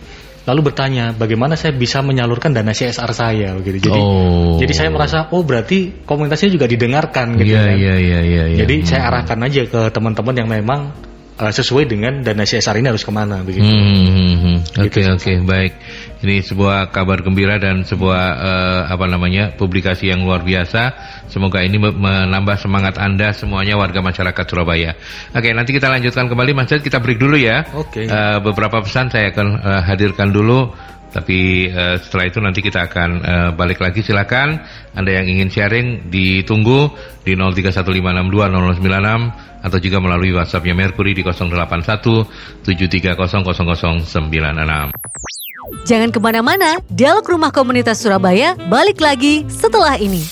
lalu 0.47 0.71
bertanya 0.71 1.11
bagaimana 1.11 1.59
saya 1.59 1.75
bisa 1.75 2.01
menyalurkan 2.07 2.55
dana 2.55 2.71
CSR 2.71 3.11
saya 3.11 3.51
begitu. 3.59 3.91
Jadi 3.91 3.99
oh. 3.99 4.57
jadi 4.63 4.73
saya 4.73 4.89
merasa 4.95 5.27
oh 5.35 5.43
berarti 5.43 6.07
komunitasnya 6.07 6.55
juga 6.55 6.71
didengarkan 6.71 7.35
gitu 7.43 7.59
yeah, 7.59 7.67
kan. 7.67 7.75
Yeah, 7.75 7.99
yeah, 7.99 8.23
yeah, 8.23 8.47
yeah. 8.55 8.59
Jadi 8.63 8.75
hmm. 8.81 8.87
saya 8.87 9.03
arahkan 9.11 9.39
aja 9.43 9.63
ke 9.67 9.81
teman-teman 9.91 10.35
yang 10.39 10.49
memang 10.49 10.95
uh, 11.43 11.53
sesuai 11.53 11.91
dengan 11.91 12.23
dana 12.23 12.47
CSR 12.47 12.79
ini 12.79 12.87
harus 12.95 13.03
ke 13.03 13.13
mana 13.13 13.43
begitu. 13.43 13.67
Hmm, 13.67 13.75
hmm, 13.75 14.07
hmm. 14.07 14.37
hmm. 14.39 14.57
Oke 14.87 15.03
gitu. 15.03 15.11
oke 15.11 15.19
okay, 15.19 15.37
baik. 15.43 15.73
Ini 16.17 16.41
sebuah 16.41 16.97
kabar 16.97 17.21
gembira 17.21 17.61
dan 17.61 17.85
sebuah 17.85 18.25
uh, 18.41 18.89
apa 18.89 19.05
namanya 19.05 19.53
publikasi 19.53 20.09
yang 20.09 20.25
luar 20.25 20.41
biasa. 20.41 20.97
Semoga 21.29 21.61
ini 21.61 21.77
menambah 21.77 22.57
semangat 22.57 22.97
Anda 22.97 23.37
semuanya 23.37 23.77
warga 23.77 24.01
masyarakat 24.01 24.45
Surabaya. 24.49 24.97
Oke, 25.37 25.53
nanti 25.53 25.77
kita 25.77 25.93
lanjutkan 25.93 26.33
kembali 26.33 26.57
Mas 26.57 26.73
kita 26.73 27.05
break 27.05 27.21
dulu 27.21 27.37
ya. 27.37 27.69
Oke. 27.77 28.09
Okay. 28.09 28.11
Uh, 28.11 28.41
beberapa 28.41 28.81
pesan 28.81 29.13
saya 29.13 29.29
akan 29.29 29.61
uh, 29.61 29.85
hadirkan 29.85 30.33
dulu. 30.33 30.73
Tapi 31.07 31.71
uh, 31.73 31.97
setelah 31.97 32.29
itu 32.29 32.45
nanti 32.45 32.61
kita 32.61 32.93
akan 32.93 33.11
uh, 33.25 33.49
balik 33.57 33.81
lagi 33.81 34.05
silakan 34.05 34.61
Anda 34.93 35.17
yang 35.17 35.33
ingin 35.33 35.49
sharing 35.49 36.13
ditunggu 36.13 36.93
di 37.25 37.33
0315620096 37.41 39.65
atau 39.65 39.79
juga 39.81 39.99
melalui 40.03 40.37
WhatsAppnya 40.37 40.77
Mercury 40.77 41.17
di 41.17 41.25
081 41.25 42.69
7300096. 42.69 45.46
Jangan 45.87 46.15
ke 46.15 46.19
mana-mana, 46.23 46.79
Dialog 46.91 47.27
Rumah 47.27 47.51
Komunitas 47.51 47.99
Surabaya 47.99 48.55
balik 48.71 49.03
lagi 49.03 49.43
setelah 49.51 49.99
ini. 49.99 50.23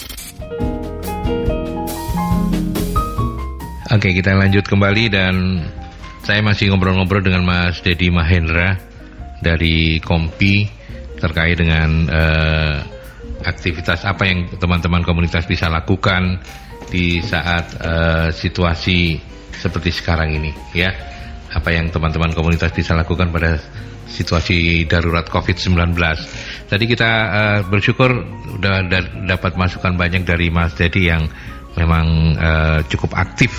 Oke, 3.91 4.11
kita 4.15 4.35
lanjut 4.35 4.67
kembali 4.67 5.05
dan 5.11 5.35
saya 6.27 6.43
masih 6.43 6.71
ngobrol-ngobrol 6.75 7.23
dengan 7.23 7.47
Mas 7.47 7.79
Dedi 7.83 8.11
Mahendra 8.11 8.79
dari 9.43 9.99
Kompi 10.03 10.67
terkait 11.19 11.59
dengan 11.59 12.09
uh, 12.11 12.77
aktivitas 13.45 14.03
apa 14.09 14.27
yang 14.27 14.51
teman-teman 14.57 15.05
komunitas 15.05 15.47
bisa 15.47 15.71
lakukan 15.71 16.41
di 16.91 17.23
saat 17.23 17.75
uh, 17.83 18.29
situasi 18.33 19.21
seperti 19.55 19.95
sekarang 19.95 20.37
ini 20.37 20.51
ya 20.75 20.91
apa 21.55 21.71
yang 21.71 21.89
teman-teman 21.89 22.35
komunitas 22.35 22.75
bisa 22.75 22.99
lakukan 22.99 23.31
pada 23.31 23.61
situasi 24.09 24.87
darurat 24.87 25.27
COVID-19. 25.27 25.97
Tadi 26.69 26.85
kita 26.85 27.11
uh, 27.11 27.61
bersyukur 27.67 28.11
sudah 28.57 28.87
dapat 29.27 29.59
masukan 29.59 29.99
banyak 29.99 30.23
dari 30.23 30.49
Mas 30.49 30.77
Dedi 30.79 31.11
yang 31.11 31.27
memang 31.75 32.39
uh, 32.39 32.79
cukup 32.87 33.19
aktif 33.19 33.51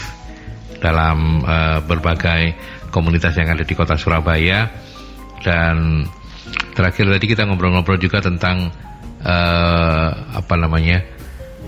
dalam 0.80 1.44
uh, 1.44 1.80
berbagai 1.84 2.56
komunitas 2.94 3.36
yang 3.36 3.52
ada 3.52 3.68
di 3.68 3.76
kota 3.76 4.00
Surabaya 4.00 4.72
dan 5.44 6.08
terakhir 6.78 7.12
tadi 7.12 7.26
kita 7.28 7.44
ngobrol-ngobrol 7.44 8.00
juga 8.00 8.24
tentang 8.24 8.72
uh, 9.26 10.10
apa 10.32 10.56
namanya 10.56 11.04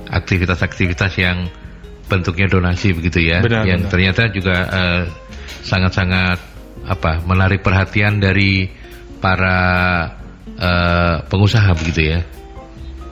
aktivitas-aktivitas 0.08 1.12
yang 1.20 1.52
bentuknya 2.08 2.48
donasi 2.48 2.96
begitu 2.96 3.28
ya, 3.28 3.44
benar, 3.44 3.68
yang 3.68 3.84
benar. 3.84 3.92
ternyata 3.92 4.22
juga 4.32 4.56
sangat-sangat 5.68 6.40
uh, 6.40 6.57
apa 6.88 7.20
menarik 7.27 7.60
perhatian 7.62 8.24
dari 8.24 8.72
para 9.20 9.60
uh, 10.56 11.15
pengusaha 11.27 11.70
begitu 11.75 12.15
ya? 12.15 12.20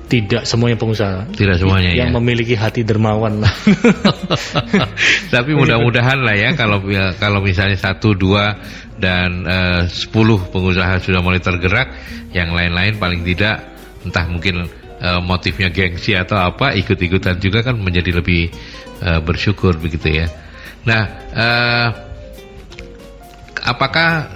Tidak 0.06 0.46
semuanya 0.46 0.78
pengusaha. 0.78 1.34
Tidak 1.34 1.58
semuanya 1.58 1.90
yang 1.90 2.14
ya. 2.14 2.16
memiliki 2.22 2.54
hati 2.54 2.86
dermawan 2.86 3.42
lah. 3.42 3.54
Tapi 5.34 5.52
mudah-mudahan 5.58 6.22
lah 6.22 6.38
ya 6.38 6.54
kalau 6.54 6.78
ya, 6.86 7.18
kalau 7.18 7.42
misalnya 7.42 7.74
satu 7.74 8.14
dua 8.14 8.54
dan 9.02 9.44
eh, 9.50 9.82
sepuluh 9.90 10.38
pengusaha 10.54 11.02
sudah 11.02 11.26
mulai 11.26 11.42
tergerak, 11.42 11.90
yang 12.38 12.54
lain-lain 12.54 13.02
paling 13.02 13.26
tidak 13.26 13.66
entah 14.06 14.30
mungkin 14.30 14.70
uh, 15.02 15.18
motifnya 15.26 15.74
gengsi 15.74 16.14
atau 16.14 16.38
apa 16.38 16.78
ikut-ikutan 16.78 17.42
juga 17.42 17.66
kan 17.66 17.74
menjadi 17.74 18.22
lebih 18.22 18.54
uh, 19.02 19.18
bersyukur 19.26 19.74
begitu 19.82 20.22
ya. 20.22 20.30
Nah. 20.86 21.04
Uh, 21.34 22.05
apakah 23.66 24.30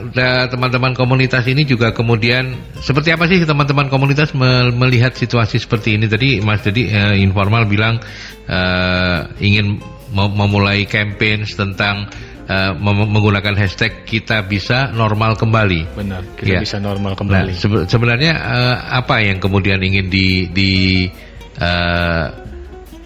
teman-teman 0.50 0.98
komunitas 0.98 1.46
ini 1.46 1.62
juga 1.62 1.94
kemudian 1.94 2.58
seperti 2.82 3.14
apa 3.14 3.30
sih 3.30 3.46
teman-teman 3.46 3.88
komunitas 3.88 4.34
melihat 4.74 5.14
situasi 5.14 5.62
seperti 5.62 5.96
ini 6.02 6.10
tadi 6.10 6.42
Mas 6.42 6.66
jadi 6.66 6.82
uh, 6.90 7.16
informal 7.16 7.70
bilang 7.70 8.02
uh, 8.50 9.30
ingin 9.38 9.78
memulai 10.10 10.90
campaign 10.90 11.46
tentang 11.46 12.10
uh, 12.50 12.74
menggunakan 12.82 13.54
hashtag 13.54 14.04
kita 14.10 14.42
bisa 14.50 14.90
normal 14.90 15.38
kembali. 15.38 15.94
Benar, 15.94 16.26
kita 16.34 16.58
ya. 16.58 16.62
bisa 16.66 16.82
normal 16.82 17.14
nah, 17.14 17.20
kembali. 17.22 17.54
Nah, 17.54 17.86
sebenarnya 17.86 18.34
uh, 18.42 18.76
apa 18.98 19.22
yang 19.22 19.38
kemudian 19.38 19.78
ingin 19.86 20.10
di 20.10 20.50
di 20.50 20.74
uh, 21.62 22.26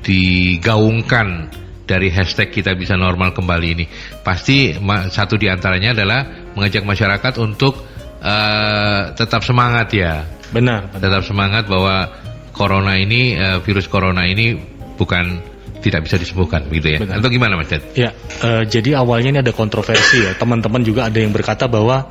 digaungkan 0.04 1.52
dari 1.84 2.08
hashtag 2.10 2.52
kita 2.52 2.72
bisa 2.80 2.96
normal 2.96 3.36
kembali 3.36 3.68
ini. 3.76 3.86
Pasti 4.24 4.76
satu 5.12 5.36
di 5.36 5.52
antaranya 5.52 5.92
adalah 5.92 6.26
mengajak 6.56 6.84
masyarakat 6.88 7.34
untuk 7.44 7.80
uh, 8.24 9.12
tetap 9.14 9.44
semangat 9.44 9.92
ya. 9.92 10.24
Benar, 10.54 10.88
benar. 10.94 11.02
Tetap 11.02 11.24
semangat 11.28 11.64
bahwa 11.68 12.08
corona 12.56 12.96
ini 12.96 13.36
uh, 13.36 13.60
virus 13.60 13.90
corona 13.90 14.24
ini 14.24 14.56
bukan 14.96 15.54
tidak 15.84 16.08
bisa 16.08 16.16
disembuhkan 16.16 16.64
gitu 16.72 16.96
ya. 16.96 17.00
Benar. 17.04 17.20
Atau 17.20 17.30
gimana 17.34 17.60
Mas 17.60 17.68
Dad? 17.68 17.84
Ya, 18.00 18.16
uh, 18.46 18.64
jadi 18.64 19.04
awalnya 19.04 19.30
ini 19.36 19.40
ada 19.44 19.52
kontroversi 19.52 20.24
ya. 20.24 20.32
Teman-teman 20.40 20.80
juga 20.80 21.12
ada 21.12 21.20
yang 21.20 21.36
berkata 21.36 21.68
bahwa 21.68 22.08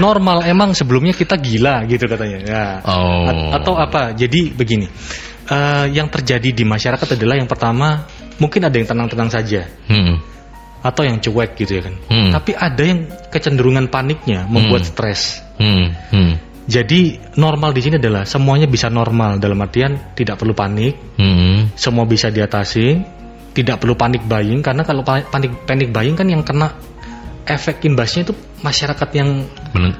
normal 0.00 0.48
emang 0.48 0.72
sebelumnya 0.72 1.12
kita 1.12 1.36
gila 1.36 1.84
gitu 1.84 2.08
katanya. 2.08 2.38
Ya. 2.40 2.64
Oh. 2.88 3.28
A 3.28 3.60
atau 3.60 3.76
apa? 3.76 4.16
Jadi 4.16 4.56
begini. 4.56 4.88
Uh, 5.42 5.90
yang 5.90 6.08
terjadi 6.08 6.54
di 6.54 6.64
masyarakat 6.64 7.18
adalah 7.18 7.36
yang 7.36 7.50
pertama 7.50 8.06
mungkin 8.38 8.60
ada 8.64 8.76
yang 8.76 8.88
tenang-tenang 8.88 9.30
saja. 9.32 9.66
Hmm. 9.88 10.20
Atau 10.82 11.06
yang 11.06 11.22
cuek 11.22 11.54
gitu 11.58 11.78
ya 11.78 11.82
kan. 11.86 11.94
Hmm. 12.10 12.30
Tapi 12.34 12.52
ada 12.56 12.82
yang 12.82 13.06
kecenderungan 13.30 13.86
paniknya 13.92 14.46
membuat 14.46 14.86
hmm. 14.86 14.90
stres. 14.92 15.40
Hmm. 15.58 15.94
Hmm. 16.10 16.34
Jadi 16.62 17.18
normal 17.36 17.74
di 17.74 17.82
sini 17.82 17.98
adalah 17.98 18.22
semuanya 18.22 18.70
bisa 18.70 18.86
normal 18.86 19.42
dalam 19.42 19.58
artian 19.58 20.14
tidak 20.14 20.38
perlu 20.38 20.54
panik, 20.54 20.94
hmm. 21.18 21.74
semua 21.74 22.06
bisa 22.06 22.30
diatasi, 22.30 23.02
tidak 23.50 23.82
perlu 23.82 23.98
panik 23.98 24.22
buying 24.24 24.62
karena 24.62 24.86
kalau 24.86 25.02
panik 25.02 25.66
panik 25.66 25.90
buying 25.90 26.14
kan 26.14 26.30
yang 26.30 26.46
kena 26.46 26.70
efek 27.44 27.82
imbasnya 27.82 28.30
itu 28.30 28.34
masyarakat 28.62 29.08
yang 29.18 29.42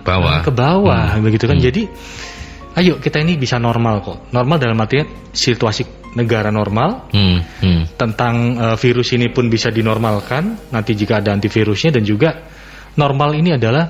bawah. 0.07 0.47
ke 0.47 0.53
bawah 0.55 1.19
hmm. 1.19 1.23
begitu 1.27 1.45
kan. 1.51 1.59
Hmm. 1.59 1.67
Jadi 1.67 1.83
ayo 2.79 3.01
kita 3.03 3.21
ini 3.21 3.37
bisa 3.37 3.57
normal 3.61 4.01
kok. 4.05 4.19
Normal 4.33 4.57
dalam 4.61 4.79
artian 4.81 5.07
situasi 5.33 6.13
negara 6.13 6.53
normal 6.53 7.09
hmm, 7.09 7.39
hmm. 7.65 7.83
tentang 7.97 8.35
uh, 8.61 8.77
virus 8.77 9.17
ini 9.17 9.33
pun 9.33 9.49
bisa 9.49 9.73
dinormalkan 9.73 10.69
nanti 10.69 10.93
jika 10.93 11.25
ada 11.25 11.33
antivirusnya 11.33 11.97
dan 11.97 12.05
juga 12.05 12.37
normal 13.01 13.33
ini 13.33 13.57
adalah 13.57 13.89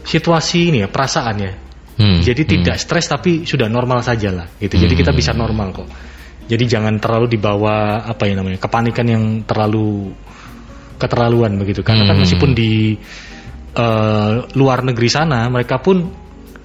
situasi 0.00 0.72
ini 0.72 0.78
ya 0.80 0.88
perasaan 0.88 1.36
ya 1.36 1.52
Hmm. 2.00 2.24
Jadi 2.24 2.42
hmm. 2.48 2.50
tidak 2.56 2.76
stres 2.80 3.12
tapi 3.12 3.44
sudah 3.44 3.68
normal 3.68 4.00
saja 4.00 4.32
lah 4.32 4.48
gitu. 4.56 4.80
Jadi 4.80 4.96
kita 4.96 5.12
bisa 5.12 5.36
normal 5.36 5.76
kok. 5.76 5.88
Jadi 6.48 6.64
jangan 6.64 6.96
terlalu 6.96 7.36
dibawa 7.36 8.08
apa 8.08 8.24
ya 8.24 8.34
namanya 8.40 8.56
kepanikan 8.56 9.04
yang 9.04 9.24
terlalu 9.44 10.08
keterlaluan 10.96 11.60
begitu. 11.60 11.84
Karena 11.84 12.08
kan 12.08 12.16
hmm. 12.16 12.16
kan 12.16 12.24
meskipun 12.24 12.50
di 12.56 12.96
uh, 13.76 14.48
luar 14.56 14.80
negeri 14.80 15.08
sana 15.12 15.44
mereka 15.52 15.76
pun 15.84 16.08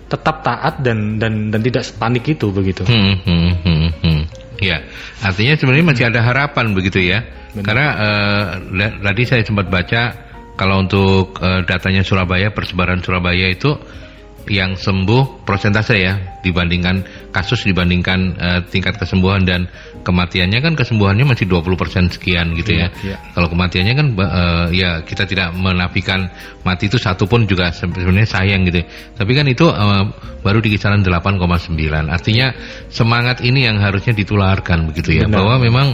tetap 0.05 0.45
taat 0.45 0.81
dan 0.85 1.17
dan 1.17 1.49
dan 1.49 1.59
tidak 1.65 1.83
panik 1.97 2.25
itu 2.29 2.53
begitu. 2.53 2.85
Hmm, 2.85 3.17
hmm, 3.25 3.51
hmm, 3.65 3.89
hmm. 4.01 4.21
Ya, 4.61 4.85
artinya 5.19 5.57
sebenarnya 5.59 5.85
masih 5.85 6.05
ada 6.07 6.21
harapan 6.23 6.71
begitu 6.71 7.03
ya. 7.03 7.25
Benar. 7.55 7.65
Karena 7.65 7.87
uh, 7.95 8.45
tadi 9.03 9.23
saya 9.27 9.43
sempat 9.43 9.67
baca 9.67 10.01
kalau 10.55 10.83
untuk 10.83 11.35
uh, 11.43 11.63
datanya 11.67 12.03
Surabaya, 12.05 12.51
persebaran 12.51 13.03
Surabaya 13.03 13.51
itu 13.51 13.75
yang 14.45 14.77
sembuh 14.77 15.41
persentase 15.41 15.95
ya 15.97 16.13
dibandingkan 16.45 17.24
kasus 17.35 17.67
dibandingkan 17.67 18.19
uh, 18.39 18.59
tingkat 18.71 18.95
kesembuhan 18.95 19.43
dan 19.43 19.67
kematiannya 20.07 20.63
kan 20.63 20.73
kesembuhannya 20.79 21.27
masih 21.27 21.51
20% 21.51 22.15
sekian 22.15 22.55
gitu 22.55 22.71
ya. 22.71 22.87
ya. 23.03 23.19
Kalau 23.35 23.51
kematiannya 23.51 23.93
kan 23.99 24.07
uh, 24.15 24.65
ya 24.71 25.03
kita 25.03 25.27
tidak 25.27 25.51
menafikan 25.51 26.31
mati 26.63 26.87
itu 26.87 26.95
satu 26.95 27.27
pun 27.27 27.43
juga 27.43 27.75
sebenarnya 27.75 28.23
sayang 28.23 28.63
gitu. 28.71 28.79
Ya. 28.79 28.87
Tapi 29.19 29.31
kan 29.35 29.45
itu 29.51 29.67
uh, 29.67 30.07
baru 30.39 30.63
di 30.63 30.71
kisaran 30.71 31.03
8,9. 31.03 31.75
Artinya 32.07 32.55
semangat 32.87 33.43
ini 33.43 33.67
yang 33.67 33.83
harusnya 33.83 34.15
ditularkan 34.15 34.87
begitu 34.87 35.19
ya 35.19 35.27
Benar. 35.27 35.43
bahwa 35.43 35.55
memang 35.59 35.87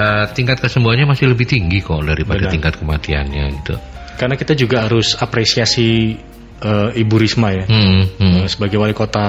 uh, 0.00 0.24
tingkat 0.32 0.64
kesembuhannya 0.64 1.12
masih 1.12 1.28
lebih 1.28 1.44
tinggi 1.44 1.84
kok 1.84 2.00
daripada 2.00 2.48
Benar. 2.48 2.54
tingkat 2.56 2.74
kematiannya 2.80 3.44
gitu. 3.60 3.76
Karena 4.16 4.32
kita 4.40 4.56
juga 4.56 4.88
harus 4.88 5.12
apresiasi 5.12 6.16
uh, 6.62 6.88
Ibu 6.92 7.14
Risma 7.20 7.52
ya 7.52 7.64
hmm, 7.68 8.00
hmm. 8.16 8.34
Uh, 8.42 8.46
sebagai 8.48 8.80
wali 8.80 8.94
kota 8.96 9.26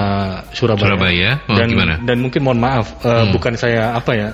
Surabaya. 0.54 0.94
Surabaya. 0.94 1.30
Oh, 1.48 1.56
dan 1.56 1.66
gimana? 1.68 1.94
dan 2.00 2.16
mungkin 2.22 2.40
mohon 2.44 2.60
maaf 2.62 3.02
uh, 3.04 3.26
hmm. 3.26 3.34
bukan 3.34 3.52
saya 3.58 3.92
apa 3.92 4.12
ya. 4.14 4.30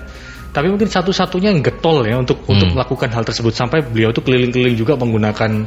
Tapi 0.55 0.71
mungkin 0.71 0.87
satu-satunya 0.87 1.51
yang 1.51 1.67
getol 1.67 2.07
ya 2.07 2.15
untuk 2.15 2.47
hmm. 2.47 2.53
untuk 2.55 2.69
melakukan 2.79 3.11
hal 3.11 3.27
tersebut 3.27 3.51
sampai 3.51 3.83
beliau 3.83 4.15
itu 4.15 4.23
keliling-keliling 4.23 4.79
juga 4.79 4.95
menggunakan 4.95 5.67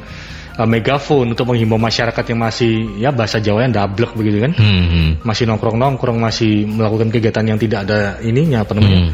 uh, 0.57 0.67
megafon 0.67 1.35
untuk 1.35 1.43
menghimbau 1.51 1.75
masyarakat 1.75 2.23
yang 2.33 2.39
masih 2.39 2.73
ya 2.97 3.09
bahasa 3.11 3.37
Jawa 3.43 3.67
yang 3.67 3.75
dablek 3.75 4.15
begitu 4.15 4.47
kan. 4.47 4.51
Hmm, 4.55 4.85
hmm. 4.87 5.09
Masih 5.27 5.43
nongkrong-nongkrong, 5.45 6.17
masih 6.17 6.65
melakukan 6.65 7.11
kegiatan 7.11 7.45
yang 7.45 7.59
tidak 7.59 7.83
ada 7.87 8.17
ininya 8.23 8.63
apa 8.63 8.71
namanya? 8.79 8.99
Hmm. 9.11 9.13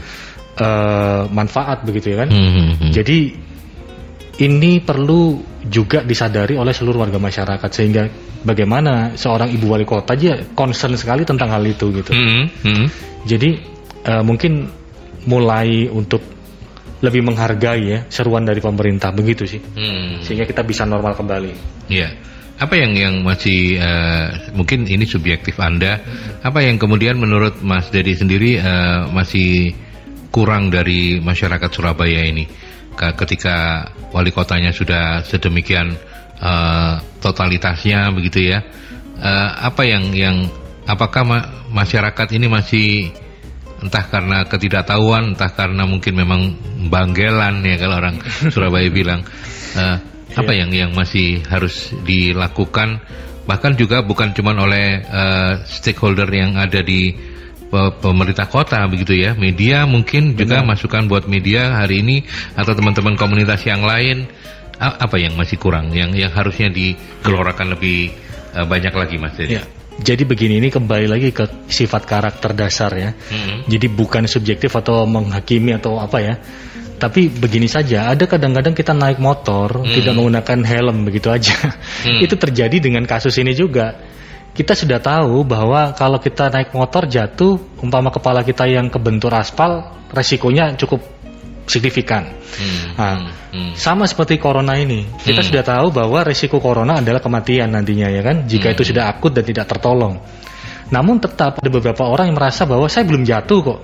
Uh, 0.53 1.23
manfaat 1.33 1.81
begitu 1.81 2.13
ya 2.13 2.21
kan. 2.21 2.29
Hmm, 2.29 2.51
hmm, 2.53 2.71
hmm. 2.77 2.91
Jadi 2.93 3.17
ini 4.41 4.81
perlu 4.81 5.37
juga 5.69 6.01
disadari 6.01 6.57
oleh 6.57 6.73
seluruh 6.73 7.05
warga 7.05 7.21
masyarakat 7.21 7.69
sehingga 7.69 8.09
bagaimana 8.41 9.13
seorang 9.13 9.53
ibu 9.53 9.69
wali 9.69 9.85
kota 9.85 10.17
aja 10.17 10.41
concern 10.57 10.97
sekali 10.97 11.21
tentang 11.21 11.53
hal 11.53 11.61
itu 11.61 11.93
gitu. 11.93 12.11
Mm 12.11 12.49
-hmm. 12.49 12.85
Jadi 13.29 13.49
uh, 14.09 14.23
mungkin 14.25 14.65
mulai 15.29 15.85
untuk 15.87 16.19
lebih 17.03 17.19
menghargai 17.23 17.83
ya 17.83 17.99
seruan 18.07 18.47
dari 18.47 18.63
pemerintah 18.63 19.11
begitu 19.11 19.43
sih, 19.43 19.59
mm. 19.59 20.23
sehingga 20.23 20.47
kita 20.47 20.63
bisa 20.63 20.87
normal 20.87 21.13
kembali. 21.13 21.51
Iya. 21.91 22.09
Yeah. 22.09 22.11
Apa 22.53 22.79
yang 22.79 22.95
yang 22.95 23.25
masih 23.25 23.81
uh, 23.81 24.53
mungkin 24.55 24.87
ini 24.87 25.03
subjektif 25.03 25.57
anda? 25.59 25.99
Apa 26.45 26.63
yang 26.63 26.79
kemudian 26.79 27.19
menurut 27.19 27.59
Mas 27.59 27.91
Dedi 27.91 28.13
sendiri 28.15 28.61
uh, 28.61 29.09
masih 29.11 29.73
kurang 30.29 30.71
dari 30.71 31.19
masyarakat 31.19 31.69
Surabaya 31.73 32.23
ini? 32.23 32.45
Ketika 32.95 33.89
wali 34.13 34.29
kotanya 34.29 34.71
sudah 34.71 35.25
sedemikian 35.25 35.97
uh, 36.39 37.01
totalitasnya 37.19 38.13
begitu 38.13 38.53
ya. 38.53 38.59
Uh, 39.17 39.49
apa 39.69 39.85
yang 39.87 40.11
yang 40.11 40.49
apakah 40.89 41.23
ma 41.23 41.39
masyarakat 41.71 42.27
ini 42.35 42.47
masih 42.49 42.87
entah 43.83 44.05
karena 44.07 44.47
ketidaktahuan 44.47 45.35
entah 45.35 45.51
karena 45.51 45.83
mungkin 45.83 46.13
memang 46.15 46.41
banggelan 46.87 47.63
ya 47.65 47.75
kalau 47.81 47.95
orang 47.99 48.17
Surabaya 48.53 48.89
bilang. 48.91 49.25
Uh, 49.73 49.97
apa 50.33 50.49
yang 50.49 50.73
yang 50.73 50.91
masih 50.97 51.45
harus 51.45 51.93
dilakukan? 52.01 52.97
Bahkan 53.45 53.77
juga 53.77 54.01
bukan 54.01 54.33
cuma 54.33 54.55
oleh 54.57 55.03
uh, 55.05 55.61
stakeholder 55.67 56.25
yang 56.31 56.57
ada 56.57 56.81
di 56.81 57.13
pemerintah 57.97 58.45
kota 58.45 58.85
begitu 58.85 59.17
ya. 59.17 59.33
Media 59.33 59.89
mungkin 59.89 60.37
Benar. 60.37 60.37
juga 60.37 60.57
masukan 60.61 61.09
buat 61.09 61.25
media 61.25 61.81
hari 61.81 62.05
ini 62.05 62.21
atau 62.53 62.77
teman-teman 62.77 63.17
komunitas 63.17 63.65
yang 63.65 63.81
lain 63.81 64.29
apa 64.77 65.15
yang 65.15 65.37
masih 65.37 65.55
kurang 65.61 65.93
yang 65.95 66.11
yang 66.11 66.33
harusnya 66.33 66.67
digelorakan 66.67 67.77
lebih 67.77 68.11
uh, 68.57 68.65
banyak 68.67 68.93
lagi 68.93 69.15
Mas 69.21 69.35
Dedi. 69.37 69.57
Ya. 69.59 69.63
Jadi 69.93 70.25
begini 70.25 70.57
ini 70.57 70.73
kembali 70.73 71.05
lagi 71.05 71.29
ke 71.29 71.69
sifat 71.69 72.09
karakter 72.09 72.57
dasar 72.57 72.89
ya. 72.97 73.13
Hmm. 73.13 73.69
Jadi 73.69 73.85
bukan 73.93 74.25
subjektif 74.25 74.73
atau 74.73 75.05
menghakimi 75.05 75.77
atau 75.77 76.01
apa 76.01 76.17
ya. 76.17 76.35
Tapi 76.97 77.29
begini 77.29 77.69
saja, 77.69 78.09
ada 78.09 78.25
kadang-kadang 78.25 78.73
kita 78.73 78.95
naik 78.95 79.21
motor 79.21 79.85
hmm. 79.85 79.93
tidak 79.93 80.13
menggunakan 80.17 80.59
helm 80.65 80.97
begitu 81.05 81.29
aja. 81.29 81.77
Hmm. 82.01 82.19
Itu 82.25 82.41
terjadi 82.41 82.81
dengan 82.81 83.05
kasus 83.05 83.37
ini 83.37 83.53
juga 83.53 83.93
kita 84.53 84.77
sudah 84.77 85.01
tahu 85.01 85.41
bahwa 85.41 85.97
kalau 85.97 86.21
kita 86.21 86.53
naik 86.53 86.77
motor 86.77 87.09
jatuh, 87.09 87.57
umpama 87.81 88.13
kepala 88.13 88.45
kita 88.45 88.69
yang 88.69 88.85
kebentur 88.93 89.33
aspal, 89.33 89.89
resikonya 90.13 90.77
cukup 90.77 91.01
signifikan. 91.65 92.29
Hmm, 92.53 92.85
nah, 92.93 93.17
hmm, 93.17 93.29
hmm. 93.49 93.73
sama 93.73 94.05
seperti 94.05 94.37
corona 94.37 94.77
ini, 94.77 95.09
kita 95.25 95.41
hmm. 95.41 95.49
sudah 95.49 95.63
tahu 95.65 95.87
bahwa 95.89 96.21
resiko 96.21 96.61
corona 96.61 97.01
adalah 97.01 97.17
kematian 97.17 97.73
nantinya 97.73 98.13
ya 98.13 98.21
kan, 98.21 98.45
jika 98.45 98.69
hmm. 98.69 98.75
itu 98.77 98.83
sudah 98.93 99.09
akut 99.09 99.33
dan 99.33 99.41
tidak 99.41 99.65
tertolong. 99.65 100.21
Namun 100.93 101.17
tetap 101.17 101.57
ada 101.57 101.69
beberapa 101.73 102.05
orang 102.05 102.29
yang 102.29 102.37
merasa 102.37 102.69
bahwa 102.69 102.85
saya 102.85 103.09
belum 103.09 103.25
jatuh 103.25 103.59
kok, 103.65 103.79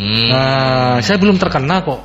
hmm. 0.00 0.26
nah, 0.32 0.96
saya 1.04 1.20
belum 1.20 1.36
terkena 1.36 1.84
kok, 1.84 2.00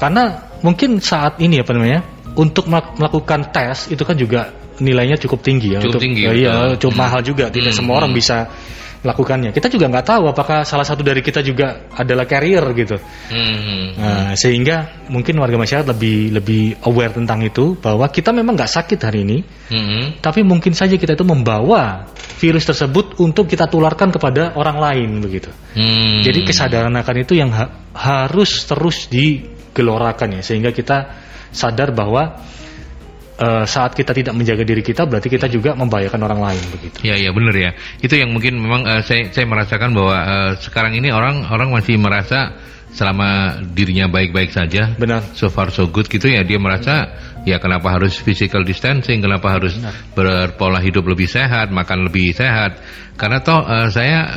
karena 0.00 0.24
mungkin 0.64 1.04
saat 1.04 1.36
ini 1.44 1.60
apa 1.60 1.76
namanya, 1.76 2.00
untuk 2.32 2.64
melakukan 2.72 3.52
tes 3.52 3.92
itu 3.92 4.00
kan 4.08 4.16
juga 4.16 4.56
nilainya 4.80 5.16
cukup 5.20 5.40
tinggi 5.40 5.76
ya 5.76 5.80
cukup 5.80 5.98
untuk 5.98 6.04
tinggi, 6.04 6.22
ya, 6.26 6.30
iya 6.32 6.54
cukup 6.76 6.94
hmm. 6.94 7.02
mahal 7.02 7.20
juga 7.24 7.48
tidak 7.48 7.72
hmm. 7.72 7.78
semua 7.78 7.94
orang 8.02 8.12
hmm. 8.12 8.20
bisa 8.20 8.36
melakukannya 9.06 9.50
kita 9.54 9.70
juga 9.70 9.86
nggak 9.86 10.06
tahu 10.06 10.24
apakah 10.34 10.66
salah 10.66 10.82
satu 10.82 11.06
dari 11.06 11.22
kita 11.22 11.38
juga 11.44 11.86
adalah 11.94 12.26
carrier 12.26 12.64
gitu 12.74 12.98
hmm. 12.98 13.86
nah, 13.94 14.32
sehingga 14.34 15.06
mungkin 15.06 15.38
warga 15.38 15.54
masyarakat 15.54 15.86
lebih 15.94 16.34
lebih 16.34 16.62
aware 16.82 17.14
tentang 17.14 17.46
itu 17.46 17.78
bahwa 17.78 18.10
kita 18.10 18.34
memang 18.34 18.58
nggak 18.58 18.72
sakit 18.72 18.98
hari 18.98 19.22
ini 19.22 19.38
hmm. 19.70 20.18
tapi 20.18 20.42
mungkin 20.42 20.74
saja 20.74 20.98
kita 20.98 21.14
itu 21.14 21.22
membawa 21.22 22.10
virus 22.42 22.66
tersebut 22.66 23.22
untuk 23.22 23.46
kita 23.46 23.70
tularkan 23.70 24.10
kepada 24.10 24.58
orang 24.58 24.82
lain 24.82 25.10
begitu 25.22 25.54
hmm. 25.78 26.26
jadi 26.26 26.40
kesadaran 26.42 26.94
akan 26.98 27.16
itu 27.22 27.38
yang 27.38 27.54
ha 27.54 27.86
harus 27.94 28.66
terus 28.66 29.06
digelorakan 29.08 30.40
ya 30.40 30.42
sehingga 30.42 30.74
kita 30.74 31.14
sadar 31.54 31.94
bahwa 31.94 32.42
uh, 33.40 33.64
saat 33.68 33.92
kita 33.92 34.12
tidak 34.16 34.34
menjaga 34.36 34.64
diri 34.64 34.80
kita 34.80 35.04
berarti 35.04 35.28
kita 35.28 35.46
juga 35.48 35.76
membahayakan 35.76 36.20
orang 36.24 36.40
lain 36.52 36.62
begitu. 36.72 36.96
Iya 37.04 37.14
iya 37.28 37.30
benar 37.32 37.54
ya. 37.54 37.70
Itu 38.00 38.16
yang 38.16 38.32
mungkin 38.32 38.58
memang 38.60 38.82
uh, 38.84 39.02
saya 39.04 39.28
saya 39.32 39.46
merasakan 39.48 39.92
bahwa 39.92 40.16
uh, 40.16 40.50
sekarang 40.60 40.96
ini 40.96 41.12
orang 41.12 41.46
orang 41.48 41.72
masih 41.72 42.00
merasa 42.00 42.56
selama 42.96 43.60
dirinya 43.76 44.08
baik-baik 44.08 44.56
saja, 44.56 44.96
benar. 44.96 45.20
So 45.36 45.52
far 45.52 45.68
so 45.68 45.84
good 45.84 46.08
gitu 46.08 46.32
ya 46.32 46.40
dia 46.48 46.56
merasa 46.56 47.12
ya 47.44 47.60
kenapa 47.60 47.92
harus 47.92 48.16
physical 48.16 48.64
distancing, 48.64 49.20
kenapa 49.20 49.52
harus 49.52 49.76
benar. 49.76 49.92
berpola 50.16 50.80
hidup 50.80 51.04
lebih 51.04 51.28
sehat, 51.28 51.68
makan 51.68 52.08
lebih 52.08 52.32
sehat. 52.32 52.80
Karena 53.20 53.44
toh 53.44 53.60
uh, 53.64 53.88
saya 53.92 54.28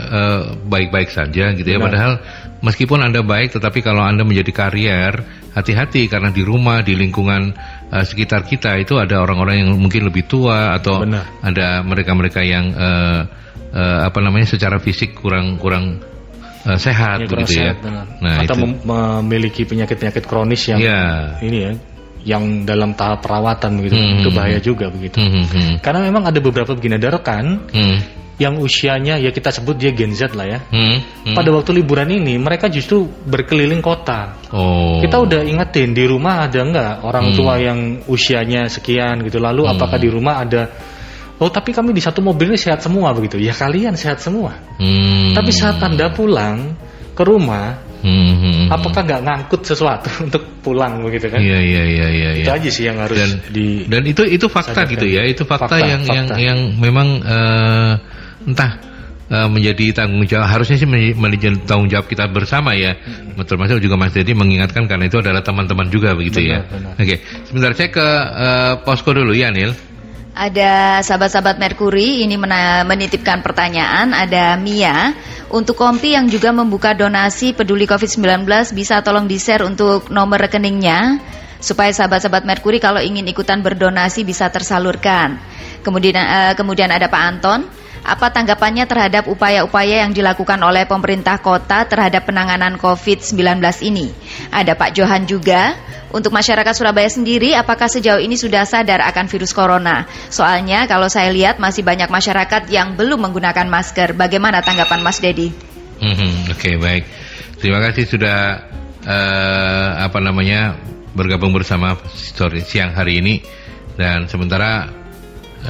baik-baik 0.67 1.07
uh, 1.11 1.15
saja 1.23 1.55
gitu 1.55 1.67
ya. 1.67 1.79
Padahal 1.79 2.19
meskipun 2.59 2.99
anda 2.99 3.23
baik, 3.23 3.55
tetapi 3.55 3.79
kalau 3.79 4.03
anda 4.03 4.27
menjadi 4.27 4.51
karier 4.51 5.23
hati-hati 5.55 6.07
karena 6.11 6.29
di 6.29 6.43
rumah 6.43 6.83
di 6.83 6.93
lingkungan 6.95 7.55
uh, 7.89 8.05
sekitar 8.05 8.45
kita 8.45 8.77
itu 8.77 8.97
ada 8.97 9.21
orang-orang 9.21 9.65
yang 9.65 9.69
mungkin 9.75 10.07
lebih 10.07 10.25
tua 10.29 10.77
atau 10.77 11.03
Benar. 11.03 11.25
ada 11.41 11.81
mereka-mereka 11.81 12.41
yang 12.45 12.73
uh, 12.73 13.21
uh, 13.73 13.99
apa 14.05 14.19
namanya 14.21 14.49
secara 14.49 14.77
fisik 14.77 15.17
kurang 15.17 15.57
kurang 15.57 15.99
uh, 16.65 16.77
sehat 16.79 17.25
ya, 17.25 17.27
begitu 17.27 17.53
ya. 17.59 17.73
Nah, 18.21 18.45
atau 18.45 18.55
itu. 18.55 18.65
memiliki 18.85 19.61
penyakit-penyakit 19.65 20.23
kronis 20.25 20.61
yang 20.69 20.79
ya. 20.79 21.35
ini 21.41 21.59
ya 21.59 21.71
yang 22.19 22.67
dalam 22.67 22.99
tahap 22.99 23.23
perawatan 23.23 23.79
begitu 23.79 23.95
hmm. 23.95 24.19
itu 24.19 24.29
bahaya 24.35 24.59
juga 24.59 24.91
begitu. 24.91 25.23
Hmm, 25.23 25.31
hmm, 25.39 25.47
hmm. 25.47 25.73
Karena 25.79 26.03
memang 26.03 26.27
ada 26.27 26.39
beberapa 26.43 26.75
begini 26.75 26.99
ada 26.99 27.15
rekan 27.15 27.63
hmm 27.71 28.18
yang 28.39 28.55
usianya 28.55 29.19
ya 29.19 29.35
kita 29.35 29.51
sebut 29.51 29.75
dia 29.75 29.91
Gen 29.91 30.15
Z 30.15 30.31
lah 30.31 30.47
ya. 30.47 30.59
Hmm, 30.71 31.03
hmm. 31.27 31.35
Pada 31.35 31.51
waktu 31.51 31.75
liburan 31.83 32.07
ini 32.07 32.39
mereka 32.39 32.71
justru 32.71 33.03
berkeliling 33.05 33.83
kota. 33.83 34.39
Oh. 34.55 35.03
Kita 35.03 35.19
udah 35.19 35.43
ingetin 35.43 35.91
di 35.91 36.07
rumah 36.07 36.47
ada 36.47 36.63
nggak 36.63 36.93
orang 37.03 37.25
hmm. 37.29 37.35
tua 37.35 37.53
yang 37.59 37.79
usianya 38.07 38.71
sekian 38.71 39.19
gitu. 39.27 39.43
Lalu 39.43 39.67
hmm. 39.67 39.73
apakah 39.75 39.99
di 39.99 40.09
rumah 40.09 40.39
ada 40.39 40.71
Oh 41.39 41.47
tapi 41.47 41.71
kami 41.71 41.95
di 41.95 42.03
satu 42.03 42.19
mobil 42.19 42.51
ini 42.51 42.59
sehat 42.59 42.83
semua 42.83 43.15
begitu. 43.15 43.39
Ya 43.39 43.55
kalian 43.55 43.95
sehat 43.95 44.19
semua. 44.19 44.59
Hmm. 44.75 45.31
Tapi 45.31 45.51
saat 45.55 45.79
anda 45.79 46.11
pulang 46.11 46.75
ke 47.15 47.23
rumah, 47.23 47.79
hmm, 48.03 48.33
hmm, 48.35 48.65
apakah 48.67 49.07
nggak 49.07 49.23
ngangkut 49.23 49.63
sesuatu 49.63 50.11
untuk 50.27 50.43
pulang 50.59 50.99
begitu 50.99 51.31
kan? 51.31 51.39
Iya 51.39 51.59
iya 51.63 51.83
iya 51.87 52.07
iya. 52.11 52.29
Itu 52.43 52.51
ya. 52.51 52.59
aja 52.59 52.69
sih 52.71 52.83
yang 52.91 52.99
harus 52.99 53.15
dan, 53.15 53.31
di. 53.55 53.87
Dan 53.87 54.03
itu 54.03 54.27
itu 54.27 54.51
fakta 54.51 54.83
gitu 54.91 55.07
ya. 55.07 55.23
Itu 55.23 55.47
fakta, 55.47 55.71
fakta 55.71 55.77
yang 55.79 56.01
fakta. 56.03 56.15
yang 56.15 56.27
yang 56.39 56.59
memang. 56.75 57.07
Uh, 57.23 57.95
entah 58.49 58.81
uh, 59.29 59.47
menjadi 59.47 59.93
tanggung 60.03 60.25
jawab 60.25 60.49
harusnya 60.49 60.77
sih 60.81 60.89
menjadi 60.89 61.55
tanggung 61.63 61.87
jawab 61.87 62.09
kita 62.09 62.27
bersama 62.27 62.73
ya. 62.75 62.97
Hmm. 62.97 63.39
Termasuk 63.45 63.79
juga 63.79 63.95
Mas 63.95 64.11
Dedi 64.11 64.33
mengingatkan 64.33 64.89
karena 64.89 65.07
itu 65.07 65.21
adalah 65.21 65.45
teman-teman 65.45 65.87
juga 65.87 66.17
begitu 66.17 66.43
ya. 66.43 66.65
benar, 66.65 66.97
ya. 66.97 67.01
Oke, 67.01 67.05
okay. 67.05 67.17
sebentar 67.47 67.71
saya 67.77 67.89
ke 67.93 68.07
uh, 68.07 68.73
posko 68.83 69.13
dulu 69.13 69.31
ya 69.31 69.53
Nil. 69.53 69.71
Ada 70.39 71.03
sahabat-sahabat 71.03 71.59
Merkuri 71.59 72.23
ini 72.23 72.39
menitipkan 72.87 73.43
pertanyaan. 73.43 74.15
Ada 74.15 74.55
Mia 74.55 75.11
untuk 75.51 75.75
Kompi 75.75 76.15
yang 76.15 76.31
juga 76.31 76.55
membuka 76.55 76.95
donasi 76.95 77.51
peduli 77.51 77.83
COVID-19 77.83 78.47
bisa 78.71 79.03
tolong 79.03 79.27
di-share 79.27 79.67
untuk 79.67 80.07
nomor 80.07 80.39
rekeningnya 80.39 81.19
supaya 81.59 81.91
sahabat-sahabat 81.91 82.47
Merkuri 82.47 82.79
kalau 82.79 83.03
ingin 83.03 83.27
ikutan 83.27 83.59
berdonasi 83.59 84.23
bisa 84.23 84.47
tersalurkan. 84.47 85.43
Kemudian 85.83 86.15
uh, 86.15 86.53
kemudian 86.55 86.87
ada 86.87 87.11
Pak 87.11 87.23
Anton 87.35 87.67
apa 88.03 88.31
tanggapannya 88.31 88.87
terhadap 88.87 89.27
upaya-upaya 89.27 90.07
yang 90.07 90.15
dilakukan 90.15 90.57
oleh 90.63 90.87
pemerintah 90.87 91.39
kota 91.43 91.85
terhadap 91.85 92.25
penanganan 92.25 92.79
COVID-19 92.79 93.59
ini? 93.85 94.11
Ada 94.49 94.75
Pak 94.75 94.95
Johan 94.95 95.27
juga. 95.27 95.75
Untuk 96.09 96.33
masyarakat 96.33 96.73
Surabaya 96.73 97.05
sendiri, 97.05 97.53
apakah 97.53 97.85
sejauh 97.85 98.17
ini 98.17 98.33
sudah 98.33 98.65
sadar 98.65 98.97
akan 99.13 99.29
virus 99.29 99.53
corona? 99.53 100.09
Soalnya 100.33 100.89
kalau 100.89 101.05
saya 101.05 101.29
lihat 101.29 101.61
masih 101.61 101.85
banyak 101.85 102.09
masyarakat 102.09 102.65
yang 102.73 102.97
belum 102.97 103.29
menggunakan 103.29 103.69
masker. 103.69 104.17
Bagaimana 104.17 104.65
tanggapan 104.65 105.05
Mas 105.05 105.21
Dedi? 105.21 105.53
Hmm, 106.01 106.49
Oke, 106.49 106.73
okay, 106.73 106.75
baik. 106.81 107.05
Terima 107.61 107.77
kasih 107.85 108.09
sudah 108.09 108.57
uh, 109.05 109.89
apa 110.01 110.17
namanya 110.17 110.81
bergabung 111.13 111.53
bersama 111.53 111.93
story 112.09 112.65
siang 112.65 112.97
hari 112.97 113.21
ini. 113.21 113.45
Dan 113.93 114.25
sementara 114.25 114.89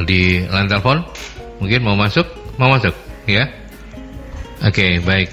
di 0.07 0.39
line 0.45 0.69
telepon 0.69 1.03
Mungkin 1.59 1.79
mau 1.83 1.95
masuk? 1.95 2.25
Mau 2.55 2.71
masuk? 2.71 2.95
Ya? 3.27 3.47
Oke, 4.63 4.73
okay, 4.73 4.91
baik. 5.03 5.29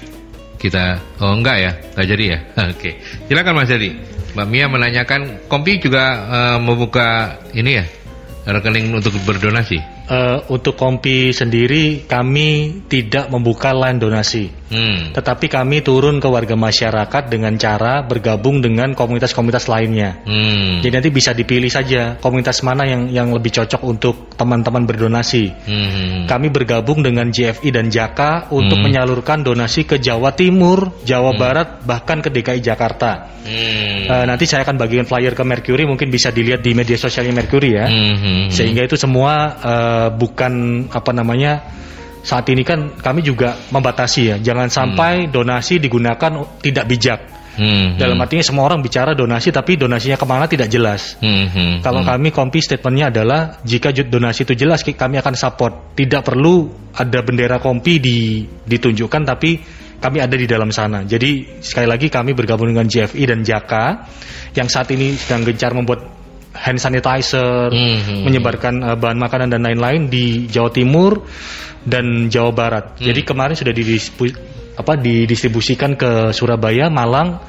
Kita, 0.57 0.99
oh 1.23 1.33
enggak 1.35 1.57
ya? 1.59 1.71
Enggak 1.95 2.07
jadi 2.07 2.23
ya? 2.27 2.39
Oke. 2.71 2.79
Okay. 2.79 2.93
Silakan 3.27 3.55
Mas 3.63 3.71
Jadi. 3.71 3.89
Mbak 4.35 4.47
Mia 4.53 4.65
menanyakan, 4.69 5.49
Kompi 5.49 5.81
juga 5.81 6.03
uh, 6.29 6.57
membuka 6.61 7.41
ini 7.57 7.81
ya? 7.81 7.85
Rekening 8.47 8.93
untuk 8.95 9.17
berdonasi? 9.25 9.97
uh, 10.07 10.39
untuk 10.49 10.79
Kompi 10.79 11.35
sendiri 11.35 12.07
kami 12.07 12.81
tidak 12.87 13.29
membuka 13.29 13.75
line 13.75 13.99
donasi, 13.99 14.49
hmm. 14.69 15.15
tetapi 15.15 15.47
kami 15.47 15.81
turun 15.81 16.21
ke 16.21 16.27
warga 16.27 16.53
masyarakat 16.53 17.23
dengan 17.31 17.55
cara 17.55 18.03
bergabung 18.03 18.61
dengan 18.61 18.93
komunitas-komunitas 18.93 19.71
lainnya. 19.71 20.21
Hmm. 20.27 20.83
Jadi 20.83 20.93
nanti 20.93 21.09
bisa 21.09 21.31
dipilih 21.33 21.71
saja 21.71 22.21
komunitas 22.21 22.61
mana 22.61 22.85
yang 22.85 23.09
yang 23.09 23.33
lebih 23.33 23.49
cocok 23.55 23.81
untuk 23.81 24.35
teman-teman 24.37 24.85
berdonasi. 24.85 25.45
Hmm. 25.65 26.29
Kami 26.29 26.47
bergabung 26.53 27.01
dengan 27.01 27.33
JFI 27.33 27.69
dan 27.73 27.87
Jaka 27.89 28.53
untuk 28.53 28.77
hmm. 28.77 28.85
menyalurkan 28.85 29.41
donasi 29.41 29.89
ke 29.89 29.97
Jawa 29.97 30.35
Timur, 30.35 31.01
Jawa 31.07 31.33
hmm. 31.33 31.39
Barat, 31.39 31.67
bahkan 31.87 32.21
ke 32.21 32.29
DKI 32.29 32.61
Jakarta. 32.61 33.33
Hmm. 33.47 34.03
Uh, 34.05 34.25
nanti 34.27 34.43
saya 34.43 34.67
akan 34.67 34.75
bagikan 34.75 35.07
flyer 35.07 35.33
ke 35.33 35.43
Mercury, 35.47 35.87
mungkin 35.87 36.11
bisa 36.11 36.29
dilihat 36.29 36.59
di 36.59 36.75
media 36.75 36.99
sosialnya 36.99 37.33
Mercury 37.33 37.71
ya. 37.79 37.87
Hmm. 37.87 38.51
Sehingga 38.51 38.83
itu 38.83 38.99
semua 38.99 39.57
uh, 39.57 39.77
uh, 39.87 40.07
bukan 40.13 40.53
apa 40.93 41.11
namanya 41.11 41.65
saat 42.23 42.45
ini 42.49 42.61
kan 42.61 42.97
kami 42.97 43.25
juga 43.25 43.57
membatasi 43.69 44.21
ya. 44.21 44.35
Jangan 44.41 44.67
sampai 44.69 45.27
hmm. 45.27 45.31
donasi 45.33 45.81
digunakan 45.81 46.31
tidak 46.61 46.85
bijak. 46.87 47.19
Hmm, 47.57 47.97
dalam 47.97 48.21
artinya 48.21 48.45
semua 48.45 48.69
orang 48.69 48.85
bicara 48.85 49.17
donasi 49.17 49.49
tapi 49.49 49.81
donasinya 49.81 50.13
ke 50.13 50.25
mana 50.29 50.45
tidak 50.45 50.69
jelas. 50.69 51.17
Hmm, 51.17 51.49
hmm, 51.49 51.73
kalau 51.81 52.05
hmm. 52.05 52.09
kami 52.13 52.29
kompi 52.29 52.61
statementnya 52.61 53.09
adalah 53.09 53.57
jika 53.65 53.89
donasi 53.89 54.45
itu 54.45 54.53
jelas 54.53 54.85
kami 54.85 55.17
akan 55.17 55.33
support. 55.33 55.97
Tidak 55.97 56.21
perlu 56.21 56.69
ada 56.93 57.19
bendera 57.25 57.57
kompi 57.57 57.97
di, 57.97 58.45
ditunjukkan 58.45 59.21
tapi 59.25 59.57
kami 59.97 60.21
ada 60.21 60.37
di 60.37 60.45
dalam 60.45 60.69
sana. 60.69 61.01
Jadi 61.01 61.61
sekali 61.65 61.89
lagi 61.89 62.13
kami 62.13 62.37
bergabung 62.37 62.69
dengan 62.69 62.85
JFI 62.85 63.23
dan 63.25 63.41
Jaka 63.41 64.05
yang 64.53 64.69
saat 64.69 64.93
ini 64.93 65.17
sedang 65.17 65.41
gencar 65.41 65.73
membuat 65.73 66.16
hand 66.57 66.81
sanitizer, 66.81 67.69
mm 67.69 67.97
-hmm. 68.01 68.21
menyebarkan 68.25 68.73
uh, 68.81 68.95
bahan 68.97 69.21
makanan 69.21 69.47
dan 69.53 69.61
lain-lain 69.61 70.09
di 70.09 70.49
Jawa 70.49 70.73
Timur 70.73 71.21
dan 71.85 72.27
Jawa 72.27 72.51
Barat. 72.51 72.85
Mm. 72.97 73.13
Jadi 73.13 73.21
kemarin 73.21 73.55
sudah 73.55 73.73
apa, 74.77 74.93
didistribusikan 74.97 75.93
ke 75.93 76.33
Surabaya, 76.33 76.89
Malang, 76.89 77.39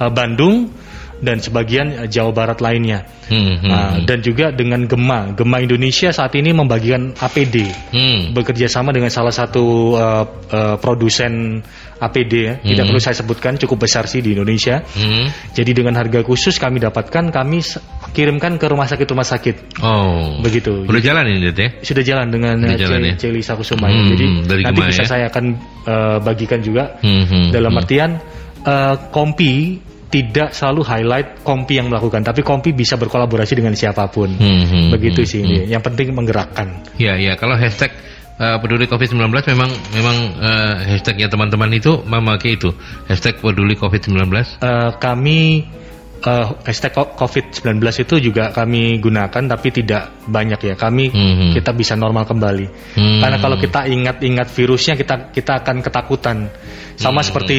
uh, 0.00 0.10
Bandung 0.10 0.72
dan 1.20 1.38
sebagian 1.38 2.04
uh, 2.04 2.08
Jawa 2.08 2.32
Barat 2.34 2.58
lainnya. 2.58 3.06
Hmm, 3.24 3.56
hmm, 3.56 3.68
nah, 3.68 3.96
dan 4.04 4.20
juga 4.20 4.52
dengan 4.52 4.84
Gema, 4.84 5.32
Gema 5.32 5.64
Indonesia 5.64 6.12
saat 6.12 6.36
ini 6.36 6.52
membagikan 6.52 7.16
APD, 7.16 7.64
hmm. 7.94 8.36
bekerja 8.36 8.68
sama 8.68 8.92
dengan 8.92 9.08
salah 9.08 9.32
satu 9.32 9.96
uh, 9.96 10.24
uh, 10.52 10.76
produsen 10.76 11.64
APD 12.04 12.32
ya, 12.36 12.54
hmm. 12.60 12.68
tidak 12.68 12.84
perlu 12.90 13.00
saya 13.00 13.16
sebutkan, 13.16 13.56
cukup 13.56 13.88
besar 13.88 14.04
sih 14.04 14.20
di 14.20 14.36
Indonesia. 14.36 14.84
Hmm. 14.84 15.32
Jadi 15.56 15.72
dengan 15.72 15.96
harga 15.96 16.20
khusus 16.20 16.60
kami 16.60 16.82
dapatkan, 16.84 17.32
kami 17.32 17.64
kirimkan 18.12 18.60
ke 18.60 18.66
rumah 18.68 18.84
sakit 18.84 19.06
rumah 19.08 19.24
sakit. 19.24 19.80
Oh, 19.80 20.38
begitu. 20.44 20.84
Sudah 20.84 21.02
jalan 21.02 21.24
ini 21.32 21.48
ya? 21.48 21.68
Sudah 21.80 22.04
jalan 22.04 22.26
dengan 22.28 22.56
Sudah 22.60 22.76
jalan, 22.76 23.00
ya? 23.08 23.14
Celi 23.16 23.40
Sakusuma. 23.40 23.88
Hmm, 23.88 24.12
Jadi 24.12 24.24
dari 24.44 24.62
nanti 24.68 24.80
Gema, 24.84 24.90
bisa 24.92 25.04
ya? 25.04 25.08
saya 25.08 25.24
akan 25.32 25.44
uh, 25.88 26.18
bagikan 26.20 26.60
juga 26.60 27.00
hmm, 27.00 27.24
hmm, 27.24 27.46
dalam 27.54 27.72
hmm. 27.72 27.80
artian 27.80 28.10
uh, 28.66 28.94
kompi 29.08 29.80
tidak 30.14 30.54
selalu 30.54 30.86
highlight 30.86 31.42
kompi 31.42 31.82
yang 31.82 31.90
melakukan, 31.90 32.22
tapi 32.22 32.46
kompi 32.46 32.70
bisa 32.70 32.94
berkolaborasi 32.94 33.58
dengan 33.58 33.74
siapa 33.74 34.06
pun. 34.06 34.30
Hmm, 34.30 34.62
hmm, 34.62 34.86
Begitu 34.94 35.26
hmm, 35.26 35.30
sih 35.30 35.42
hmm. 35.42 35.66
Yang 35.74 35.82
penting 35.90 36.14
menggerakkan. 36.14 36.70
Ya, 37.02 37.18
ya. 37.18 37.34
Kalau 37.34 37.58
hashtag 37.58 37.90
uh, 38.38 38.62
peduli 38.62 38.86
COVID-19 38.86 39.18
memang 39.26 39.70
memang 39.90 40.16
uh, 40.38 40.74
hashtagnya 40.86 41.26
teman-teman 41.26 41.66
itu 41.74 41.98
memakai 42.06 42.54
itu 42.54 42.70
hashtag 43.10 43.42
peduli 43.42 43.74
COVID-19. 43.74 44.14
Uh, 44.62 44.94
kami 45.02 45.66
uh, 46.22 46.62
hashtag 46.62 46.94
COVID-19 46.94 47.82
itu 48.06 48.14
juga 48.30 48.54
kami 48.54 49.02
gunakan 49.02 49.42
tapi 49.50 49.68
tidak 49.74 50.14
banyak 50.30 50.62
ya. 50.62 50.74
Kami 50.78 51.10
hmm. 51.10 51.58
kita 51.58 51.74
bisa 51.74 51.98
normal 51.98 52.22
kembali. 52.22 52.94
Hmm. 52.94 53.18
Karena 53.18 53.38
kalau 53.42 53.58
kita 53.58 53.90
ingat-ingat 53.90 54.46
virusnya 54.46 54.94
kita 54.94 55.34
kita 55.34 55.58
akan 55.66 55.82
ketakutan. 55.82 56.54
Sama 56.94 57.18
hmm. 57.18 57.26
seperti 57.26 57.58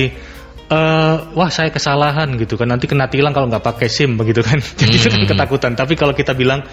uh, 0.70 1.16
wah 1.34 1.50
saya 1.52 1.70
kesalahan 1.70 2.34
gitu 2.40 2.58
kan 2.58 2.70
nanti 2.70 2.90
kena 2.90 3.10
tilang 3.10 3.34
kalau 3.36 3.50
nggak 3.50 3.64
pakai 3.64 3.88
SIM 3.90 4.18
begitu 4.18 4.42
kan 4.42 4.58
jadi 4.80 4.96
itu 4.96 5.08
kan 5.10 5.22
hmm. 5.22 5.30
ketakutan 5.30 5.72
tapi 5.78 5.94
kalau 5.98 6.14
kita 6.16 6.34
bilang 6.34 6.66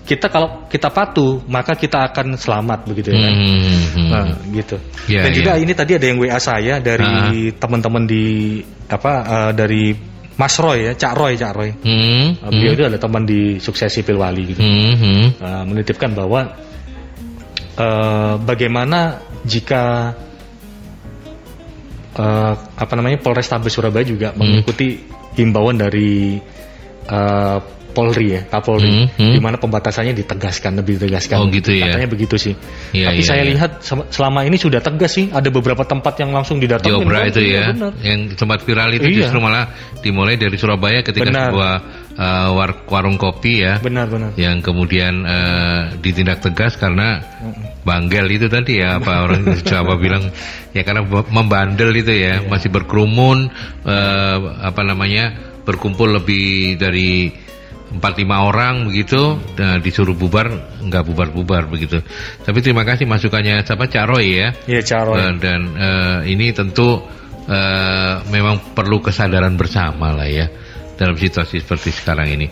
kita 0.00 0.26
kalau 0.26 0.66
kita 0.66 0.90
patuh 0.90 1.38
maka 1.46 1.78
kita 1.78 2.10
akan 2.10 2.34
selamat 2.34 2.88
begitu 2.88 3.14
ya 3.14 3.30
kan 3.30 3.34
hmm. 3.36 4.08
nah 4.10 4.26
gitu 4.50 4.76
yeah, 5.06 5.22
dan 5.26 5.30
juga 5.30 5.52
yeah. 5.54 5.62
ini 5.62 5.72
tadi 5.76 5.92
ada 5.94 6.06
yang 6.06 6.18
WA 6.18 6.38
saya 6.42 6.82
dari 6.82 7.50
uh. 7.50 7.54
teman-teman 7.54 8.04
di 8.08 8.58
apa 8.90 9.12
uh, 9.22 9.52
dari 9.54 10.10
Mas 10.40 10.56
Roy 10.56 10.88
ya, 10.88 10.96
Cak 10.96 11.20
Roy, 11.20 11.36
Cak 11.36 11.52
Roy. 11.52 11.68
Hmm, 11.84 12.32
uh, 12.40 12.48
beliau 12.48 12.72
hmm. 12.72 12.76
itu 12.80 12.82
adalah 12.88 13.02
teman 13.04 13.28
di 13.28 13.60
suksesi 13.60 14.00
Pilwali 14.00 14.42
gitu. 14.48 14.64
Hmm, 14.64 14.94
hmm. 14.96 15.26
Uh, 15.36 15.64
menitipkan 15.68 16.16
bahwa 16.16 16.56
uh, 17.76 18.40
bagaimana 18.40 19.20
jika 19.44 20.16
uh, 22.16 22.54
apa 22.56 22.92
namanya 22.96 23.20
Polrestabes 23.20 23.74
Surabaya 23.74 24.06
juga 24.06 24.32
hmm. 24.32 24.38
mengikuti 24.38 24.98
himbauan 25.38 25.78
dari 25.78 26.40
uh, 27.06 27.58
Polri 27.90 28.38
ya, 28.38 28.46
Kapolri, 28.46 28.86
hmm, 28.86 29.18
hmm. 29.18 29.32
di 29.34 29.40
mana 29.42 29.58
pembatasannya 29.58 30.14
ditegaskan 30.14 30.78
lebih 30.78 30.96
ditegaskan. 30.98 31.42
Oh 31.42 31.50
gitu 31.50 31.74
ya. 31.74 31.90
Katanya 31.90 32.08
begitu 32.08 32.38
sih. 32.38 32.54
Ya, 32.94 33.10
Tapi 33.10 33.22
ya, 33.22 33.26
saya 33.26 33.42
ya. 33.42 33.50
lihat 33.50 33.70
selama 34.14 34.46
ini 34.46 34.56
sudah 34.56 34.78
tegas 34.78 35.18
sih. 35.18 35.26
Ada 35.28 35.50
beberapa 35.50 35.82
tempat 35.82 36.22
yang 36.22 36.30
langsung 36.30 36.62
didatangkan. 36.62 37.02
Jobra 37.02 37.26
itu 37.26 37.42
ya, 37.42 37.74
benar. 37.74 37.92
yang 38.00 38.30
tempat 38.38 38.62
viral 38.62 38.94
itu 38.94 39.10
iya. 39.10 39.26
justru 39.26 39.42
malah 39.42 39.74
dimulai 40.00 40.38
dari 40.38 40.54
Surabaya 40.54 41.02
ketika 41.02 41.26
benar. 41.26 41.50
sebuah 41.50 41.74
uh, 42.14 42.48
war 42.54 42.70
warung 42.86 43.18
kopi 43.18 43.66
ya. 43.66 43.82
Benar 43.82 44.06
benar. 44.06 44.30
Yang 44.38 44.70
kemudian 44.70 45.26
uh, 45.26 45.80
ditindak 45.98 46.46
tegas 46.46 46.78
karena 46.78 47.18
banggel 47.80 48.28
itu 48.28 48.46
tadi 48.52 48.80
ya 48.80 49.00
apa 49.00 49.24
orang 49.24 49.56
Jawa 49.68 49.96
bilang 49.96 50.28
ya 50.76 50.84
karena 50.84 51.04
membandel 51.08 51.90
itu 51.96 52.12
ya, 52.12 52.40
iya. 52.40 52.48
masih 52.48 52.68
berkerumun 52.68 53.48
uh, 53.88 54.36
apa 54.60 54.84
namanya 54.84 55.32
berkumpul 55.64 56.08
lebih 56.20 56.76
dari 56.76 57.32
empat 57.90 58.22
lima 58.22 58.46
orang 58.46 58.86
begitu 58.86 59.34
nah, 59.58 59.82
disuruh 59.82 60.14
bubar 60.14 60.78
nggak 60.78 61.04
bubar 61.10 61.28
bubar 61.34 61.62
begitu. 61.66 61.98
Tapi 62.44 62.58
terima 62.62 62.86
kasih 62.86 63.08
masukannya 63.08 63.66
siapa? 63.66 63.90
Caroy 63.90 64.26
ya? 64.38 64.48
Iya 64.68 64.82
Caroy 64.86 65.18
uh, 65.18 65.32
dan 65.42 65.60
uh, 65.74 66.18
ini 66.22 66.54
tentu 66.54 67.02
uh, 67.50 68.14
memang 68.30 68.76
perlu 68.76 69.02
kesadaran 69.02 69.58
bersama 69.58 70.14
lah 70.14 70.28
ya 70.30 70.46
dalam 70.94 71.16
situasi 71.16 71.64
seperti 71.64 71.90
sekarang 71.90 72.28
ini 72.36 72.46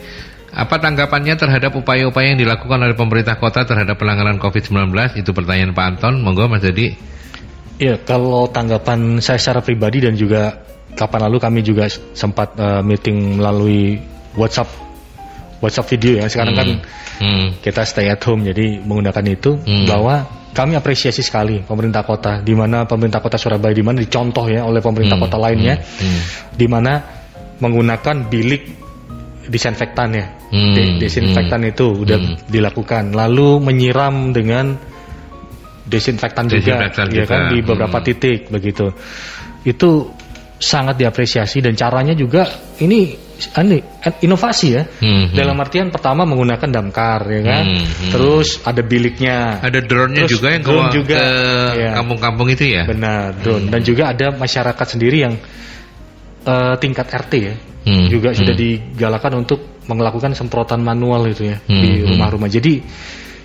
apa 0.49 0.81
tanggapannya 0.81 1.37
terhadap 1.37 1.77
upaya-upaya 1.77 2.33
yang 2.33 2.41
dilakukan 2.41 2.81
oleh 2.81 2.97
pemerintah 2.97 3.37
kota 3.37 3.69
terhadap 3.69 4.01
penanganan 4.01 4.41
COVID-19 4.41 5.21
itu 5.21 5.31
pertanyaan 5.37 5.77
Pak 5.77 5.85
Anton 5.85 6.25
monggo 6.25 6.49
Mas 6.49 6.65
Jadi 6.65 7.17
Iya, 7.79 7.95
kalau 8.03 8.51
tanggapan 8.51 9.23
saya 9.23 9.39
secara 9.39 9.63
pribadi 9.63 10.03
dan 10.03 10.19
juga 10.19 10.51
kapan 10.99 11.31
lalu 11.31 11.39
kami 11.39 11.61
juga 11.63 11.87
sempat 12.11 12.59
uh, 12.59 12.83
meeting 12.83 13.39
melalui 13.39 14.03
WhatsApp 14.35 14.67
WhatsApp 15.63 15.95
video 15.95 16.19
ya 16.19 16.27
sekarang 16.27 16.59
kan 16.59 16.69
hmm. 16.75 16.81
kan 16.83 17.23
hmm. 17.23 17.47
kita 17.63 17.87
stay 17.87 18.11
at 18.11 18.19
home 18.27 18.43
jadi 18.43 18.83
menggunakan 18.83 19.25
itu 19.31 19.63
hmm. 19.63 19.87
bahwa 19.87 20.27
kami 20.59 20.75
apresiasi 20.75 21.23
sekali 21.23 21.63
pemerintah 21.63 22.03
kota, 22.03 22.43
di 22.43 22.51
mana 22.51 22.83
pemerintah 22.83 23.23
kota 23.23 23.39
Surabaya 23.39 23.71
di 23.71 23.85
mana 23.87 24.03
dicontoh 24.03 24.43
ya 24.51 24.67
oleh 24.67 24.83
pemerintah 24.83 25.15
hmm, 25.15 25.25
kota 25.29 25.39
lainnya, 25.39 25.79
hmm, 25.79 26.03
hmm. 26.03 26.21
di 26.59 26.67
mana 26.67 26.93
menggunakan 27.63 28.27
bilik 28.27 28.88
disinfektan 29.49 30.09
ya, 30.13 30.27
hmm, 30.53 30.75
De 30.77 30.83
desinfektan 31.01 31.65
hmm, 31.65 31.73
itu 31.73 31.87
udah 32.05 32.19
hmm. 32.21 32.37
dilakukan, 32.53 33.17
lalu 33.17 33.59
menyiram 33.65 34.31
dengan 34.37 34.77
desinfektan, 35.89 36.53
desinfektan 36.53 37.09
juga, 37.09 37.17
juga, 37.17 37.25
ya 37.25 37.25
kan 37.25 37.41
di 37.51 37.59
beberapa 37.65 37.99
hmm. 37.99 38.07
titik 38.07 38.41
begitu, 38.53 38.93
itu 39.65 39.91
sangat 40.59 40.99
diapresiasi 40.99 41.63
dan 41.63 41.79
caranya 41.79 42.13
juga 42.19 42.45
ini 42.83 43.15
ini 43.39 43.79
inovasi 44.27 44.69
ya. 44.75 44.83
Hmm, 44.83 45.31
hmm, 45.31 45.37
Dalam 45.39 45.55
artian 45.63 45.95
pertama 45.95 46.27
menggunakan 46.27 46.67
damkar 46.67 47.23
ya 47.31 47.41
kan. 47.47 47.65
Hmm, 47.71 47.87
hmm. 47.87 48.11
Terus 48.11 48.49
ada 48.67 48.83
biliknya. 48.83 49.63
Ada 49.63 49.81
drone-nya 49.87 50.27
juga 50.27 50.59
yang 50.59 50.63
drone 50.67 50.91
juga 50.91 51.15
ke 51.15 51.31
ya. 51.79 51.91
kampung-kampung 51.95 52.49
itu 52.51 52.65
ya. 52.75 52.83
Benar, 52.91 53.39
drone. 53.39 53.71
Hmm. 53.71 53.73
Dan 53.73 53.81
juga 53.87 54.11
ada 54.11 54.27
masyarakat 54.35 54.87
sendiri 54.91 55.19
yang 55.23 55.35
uh, 56.49 56.75
tingkat 56.81 57.05
RT 57.13 57.33
ya. 57.37 57.55
Hmm, 57.89 58.09
juga 58.09 58.33
hmm. 58.33 58.39
sudah 58.41 58.55
digalakan 58.57 59.33
untuk 59.45 59.61
melakukan 59.89 60.37
semprotan 60.37 60.85
manual 60.85 61.25
itu 61.29 61.49
ya 61.49 61.57
hmm, 61.61 61.81
di 61.81 61.91
hmm. 62.01 62.07
rumah-rumah. 62.17 62.49
Jadi 62.49 62.81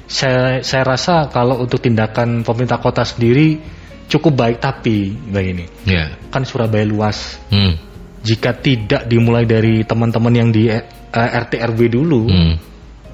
saya 0.08 0.64
saya 0.64 0.84
rasa 0.88 1.28
kalau 1.28 1.60
untuk 1.60 1.80
tindakan 1.80 2.44
pemerintah 2.48 2.80
kota 2.80 3.04
sendiri 3.04 3.60
cukup 4.08 4.36
baik 4.36 4.58
tapi 4.64 5.12
begini. 5.12 5.68
Yeah. 5.88 6.16
Kan 6.32 6.44
Surabaya 6.48 6.84
luas. 6.84 7.40
Hmm 7.52 7.94
jika 8.24 8.56
tidak 8.56 9.04
dimulai 9.06 9.44
dari 9.44 9.84
teman-teman 9.84 10.34
yang 10.34 10.50
di 10.50 10.72
uh, 10.72 10.80
eh, 10.80 11.30
RT 11.44 11.60
RW 11.76 11.80
dulu, 11.92 12.32
hmm. 12.32 12.56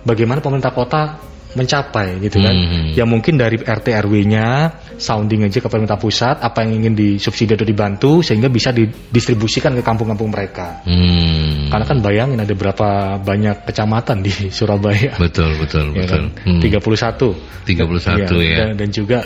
bagaimana 0.06 0.39
pemerintah 0.39 0.71
kota 0.71 1.17
mencapai 1.57 2.21
gitu 2.21 2.38
kan? 2.38 2.53
Hmm. 2.53 2.93
Ya 2.93 3.09
mungkin 3.09 3.39
dari 3.41 3.57
RT 3.57 3.89
RW-nya 4.05 4.69
sounding 5.01 5.49
aja 5.49 5.57
ke 5.57 5.67
pemerintah 5.71 5.97
pusat 5.97 6.38
apa 6.43 6.62
yang 6.62 6.83
ingin 6.83 6.93
disubsidi 6.93 7.57
atau 7.57 7.65
dibantu 7.65 8.21
sehingga 8.21 8.51
bisa 8.51 8.69
didistribusikan 8.69 9.73
ke 9.73 9.81
kampung-kampung 9.81 10.29
mereka. 10.29 10.85
Hmm. 10.85 11.73
Karena 11.73 11.85
kan 11.85 11.97
bayangin 12.05 12.39
ada 12.41 12.53
berapa 12.53 13.17
banyak 13.17 13.65
kecamatan 13.65 14.21
di 14.21 14.33
Surabaya. 14.57 15.17
Betul 15.17 15.57
betul 15.57 15.95
ya 15.97 16.05
betul. 16.05 16.23
Kan? 16.38 16.59
Hmm. 16.59 16.62
31. 16.62 17.65
31 17.65 18.05
ya. 18.13 18.27
ya. 18.38 18.57
Dan, 18.62 18.69
dan 18.77 18.89
juga 18.93 19.19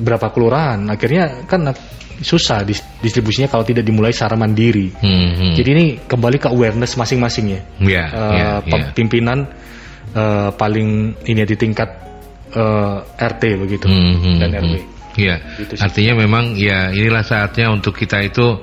berapa 0.00 0.32
kelurahan. 0.32 0.80
Akhirnya 0.88 1.44
kan 1.44 1.68
susah 2.20 2.62
distribusinya 3.00 3.48
kalau 3.48 3.64
tidak 3.64 3.84
dimulai 3.84 4.12
secara 4.12 4.36
mandiri. 4.36 4.92
Hmm, 5.00 5.28
hmm. 5.36 5.52
Jadi 5.56 5.68
ini 5.72 5.86
kembali 6.04 6.36
ke 6.36 6.48
awareness 6.52 6.94
masing-masing 7.00 7.46
ya. 7.48 7.60
Yeah, 7.80 8.06
uh, 8.12 8.32
yeah, 8.32 8.52
yeah. 8.68 8.92
Pimpinan 8.92 9.48
uh, 10.14 10.50
paling 10.54 11.14
ini 11.26 11.42
di 11.46 11.56
tingkat 11.56 11.90
uh, 12.54 13.02
RT 13.18 13.42
begitu 13.60 13.86
hmm, 13.86 14.14
hmm, 14.18 14.36
dan 14.38 14.50
RW. 14.58 14.74
Hmm. 14.78 14.88
Iya, 15.18 15.42
gitu 15.58 15.74
artinya 15.82 16.22
memang 16.22 16.54
ya 16.54 16.94
inilah 16.94 17.26
saatnya 17.26 17.66
untuk 17.74 17.98
kita 17.98 18.22
itu 18.22 18.62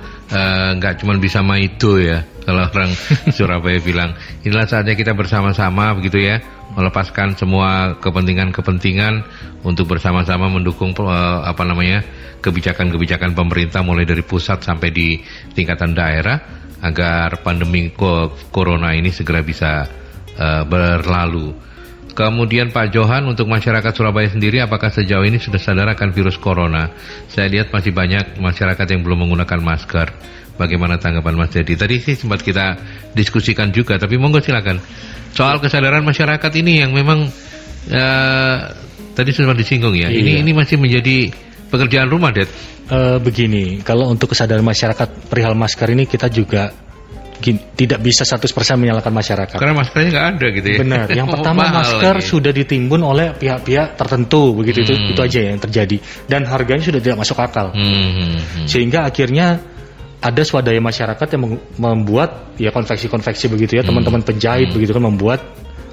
nggak 0.79 0.93
uh, 0.95 0.97
cuma 1.03 1.19
bisa 1.19 1.43
maido 1.43 1.99
ya 1.99 2.23
kalau 2.47 2.63
orang 2.71 2.91
Surabaya 3.35 3.83
bilang 3.83 4.15
inilah 4.47 4.63
saatnya 4.63 4.95
kita 4.95 5.11
bersama-sama 5.11 5.91
begitu 5.99 6.23
ya 6.23 6.39
melepaskan 6.71 7.35
semua 7.35 7.99
kepentingan-kepentingan 7.99 9.27
untuk 9.67 9.91
bersama-sama 9.91 10.47
mendukung 10.47 10.95
uh, 10.95 11.43
apa 11.43 11.67
namanya 11.67 12.07
kebijakan-kebijakan 12.39 13.35
pemerintah 13.35 13.83
mulai 13.83 14.07
dari 14.07 14.23
pusat 14.23 14.63
sampai 14.63 14.89
di 14.95 15.19
tingkatan 15.51 15.91
daerah 15.91 16.39
agar 16.79 17.43
pandemi 17.43 17.91
corona 18.53 18.95
ini 18.95 19.11
segera 19.11 19.43
bisa 19.43 19.83
uh, 20.37 20.63
berlalu. 20.63 21.53
Kemudian 22.17 22.73
Pak 22.73 22.97
Johan 22.97 23.29
untuk 23.29 23.45
masyarakat 23.45 23.93
Surabaya 23.93 24.25
sendiri 24.25 24.57
apakah 24.57 24.89
sejauh 24.89 25.21
ini 25.21 25.37
sudah 25.37 25.61
sadar 25.61 25.85
akan 25.93 26.09
virus 26.09 26.41
corona? 26.41 26.89
Saya 27.29 27.45
lihat 27.45 27.69
masih 27.69 27.93
banyak 27.93 28.41
masyarakat 28.41 28.87
yang 28.89 29.05
belum 29.05 29.29
menggunakan 29.29 29.61
masker. 29.61 30.07
Bagaimana 30.57 30.97
tanggapan 30.97 31.37
Mas 31.37 31.53
Jadi? 31.53 31.77
Tadi 31.77 32.01
sih 32.01 32.17
sempat 32.17 32.41
kita 32.41 32.73
diskusikan 33.13 33.69
juga, 33.69 34.01
tapi 34.01 34.17
monggo 34.17 34.41
silakan. 34.41 34.81
Soal 35.29 35.61
kesadaran 35.61 36.01
masyarakat 36.01 36.49
ini 36.57 36.81
yang 36.81 36.89
memang 36.97 37.29
uh, 37.93 38.57
tadi 39.13 39.29
sudah 39.29 39.53
disinggung 39.53 39.93
ya. 39.93 40.09
Iya. 40.09 40.17
Ini 40.17 40.31
ini 40.41 40.51
masih 40.57 40.81
menjadi 40.81 41.29
pekerjaan 41.69 42.09
rumah, 42.09 42.33
Det? 42.33 42.49
Uh, 42.89 43.21
begini, 43.21 43.85
kalau 43.85 44.09
untuk 44.09 44.33
kesadaran 44.33 44.65
masyarakat 44.65 45.29
perihal 45.29 45.53
masker 45.53 45.93
ini 45.93 46.09
kita 46.09 46.25
juga 46.33 46.73
gini, 47.39 47.59
tidak 47.77 47.99
bisa 48.01 48.25
100% 48.25 48.49
menyalahkan 48.77 49.13
masyarakat. 49.13 49.57
Karena 49.57 49.75
maskernya 49.77 50.09
nggak 50.13 50.27
ada 50.35 50.45
gitu 50.53 50.67
ya. 50.67 50.77
Benar. 50.81 51.05
Yang 51.11 51.27
pertama 51.37 51.61
masker 51.69 52.15
lagi. 52.19 52.27
sudah 52.27 52.51
ditimbun 52.53 53.01
oleh 53.05 53.33
pihak-pihak 53.37 53.95
tertentu, 53.95 54.57
begitu 54.57 54.83
hmm. 54.83 54.87
itu 54.87 54.93
itu 55.13 55.21
aja 55.21 55.39
yang 55.53 55.59
terjadi. 55.61 55.97
Dan 56.25 56.45
harganya 56.49 56.83
sudah 56.83 57.01
tidak 57.01 57.17
masuk 57.21 57.37
akal. 57.39 57.73
Hmm. 57.73 57.83
hmm, 57.83 58.37
hmm. 58.37 58.67
Sehingga 58.67 59.05
akhirnya 59.05 59.61
ada 60.17 60.41
swadaya 60.41 60.81
masyarakat 60.81 61.27
yang 61.37 61.41
membuat 61.77 62.57
ya 62.57 62.73
konveksi-konveksi 62.73 63.53
begitu 63.53 63.77
ya, 63.77 63.83
hmm. 63.85 63.89
teman-teman 63.93 64.21
penjahit 64.25 64.69
hmm. 64.69 64.75
begitu 64.75 64.91
kan 64.97 65.03
membuat 65.05 65.39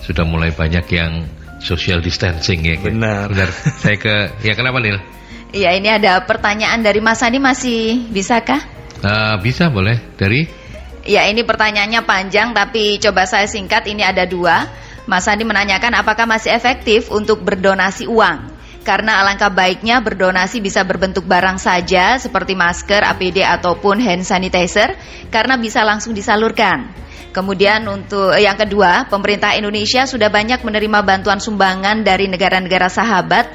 sudah 0.05 0.21
mulai 0.21 0.53
banyak 0.53 0.85
yang 0.93 1.25
social 1.65 1.97
distancing 1.97 2.61
ya. 2.61 2.77
Benar. 2.77 3.33
Benar. 3.33 3.49
saya 3.81 3.97
ke 3.97 4.15
ya 4.45 4.53
kenapa 4.53 4.77
Nil? 4.77 5.01
Iya 5.49 5.73
ini 5.73 5.89
ada 5.89 6.21
pertanyaan 6.29 6.85
dari 6.85 7.01
Mas 7.01 7.25
Andi 7.25 7.41
masih 7.41 8.05
bisakah? 8.13 8.61
Uh, 9.01 9.41
bisa 9.41 9.73
boleh 9.73 9.97
dari? 10.13 10.45
Ya 11.09 11.25
ini 11.25 11.41
pertanyaannya 11.41 12.05
panjang 12.05 12.53
tapi 12.53 13.01
coba 13.01 13.25
saya 13.25 13.49
singkat 13.49 13.89
ini 13.89 14.05
ada 14.05 14.29
dua. 14.29 14.84
Mas 15.05 15.29
Andi 15.29 15.45
menanyakan 15.45 15.93
apakah 16.01 16.25
masih 16.25 16.53
efektif 16.53 17.13
untuk 17.13 17.45
berdonasi 17.45 18.09
uang. 18.09 18.57
Karena 18.85 19.17
alangkah 19.21 19.49
baiknya 19.49 19.97
berdonasi 19.97 20.61
bisa 20.61 20.85
berbentuk 20.85 21.25
barang 21.25 21.57
saja 21.57 22.21
seperti 22.21 22.53
masker, 22.53 23.01
APD 23.01 23.41
ataupun 23.41 23.97
hand 23.97 24.21
sanitizer 24.21 24.93
karena 25.33 25.57
bisa 25.57 25.81
langsung 25.81 26.13
disalurkan. 26.13 26.93
Kemudian 27.33 27.81
untuk 27.89 28.31
eh, 28.31 28.45
yang 28.45 28.55
kedua, 28.55 29.09
pemerintah 29.09 29.57
Indonesia 29.57 30.05
sudah 30.05 30.29
banyak 30.29 30.61
menerima 30.61 31.01
bantuan 31.01 31.41
sumbangan 31.41 32.05
dari 32.05 32.29
negara-negara 32.29 32.85
sahabat 32.85 33.45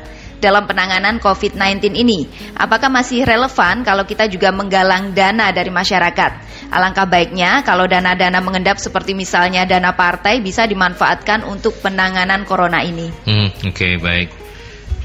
dalam 0.40 0.64
penanganan 0.64 1.20
COVID-19 1.20 1.94
ini. 1.94 2.26
Apakah 2.56 2.88
masih 2.88 3.22
relevan 3.22 3.84
kalau 3.84 4.08
kita 4.08 4.26
juga 4.26 4.50
menggalang 4.50 5.12
dana 5.12 5.52
dari 5.52 5.68
masyarakat? 5.68 6.32
Alangkah 6.72 7.04
baiknya 7.04 7.60
kalau 7.62 7.84
dana-dana 7.84 8.40
mengendap 8.40 8.80
seperti 8.80 9.12
misalnya 9.12 9.68
dana 9.68 9.92
partai 9.92 10.40
bisa 10.40 10.64
dimanfaatkan 10.64 11.44
untuk 11.44 11.76
penanganan 11.84 12.48
corona 12.48 12.80
ini. 12.80 13.12
Hmm, 13.28 13.52
Oke, 13.68 13.70
okay, 13.70 13.92
baik. 14.00 14.28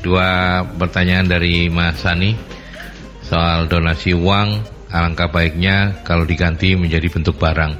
Dua 0.02 0.62
pertanyaan 0.64 1.26
dari 1.26 1.68
Mas 1.68 2.00
Sani 2.00 2.38
soal 3.26 3.68
donasi 3.68 4.14
uang. 4.16 4.74
Alangkah 4.96 5.28
baiknya 5.28 6.06
kalau 6.08 6.24
diganti 6.24 6.78
menjadi 6.78 7.12
bentuk 7.12 7.36
barang. 7.36 7.74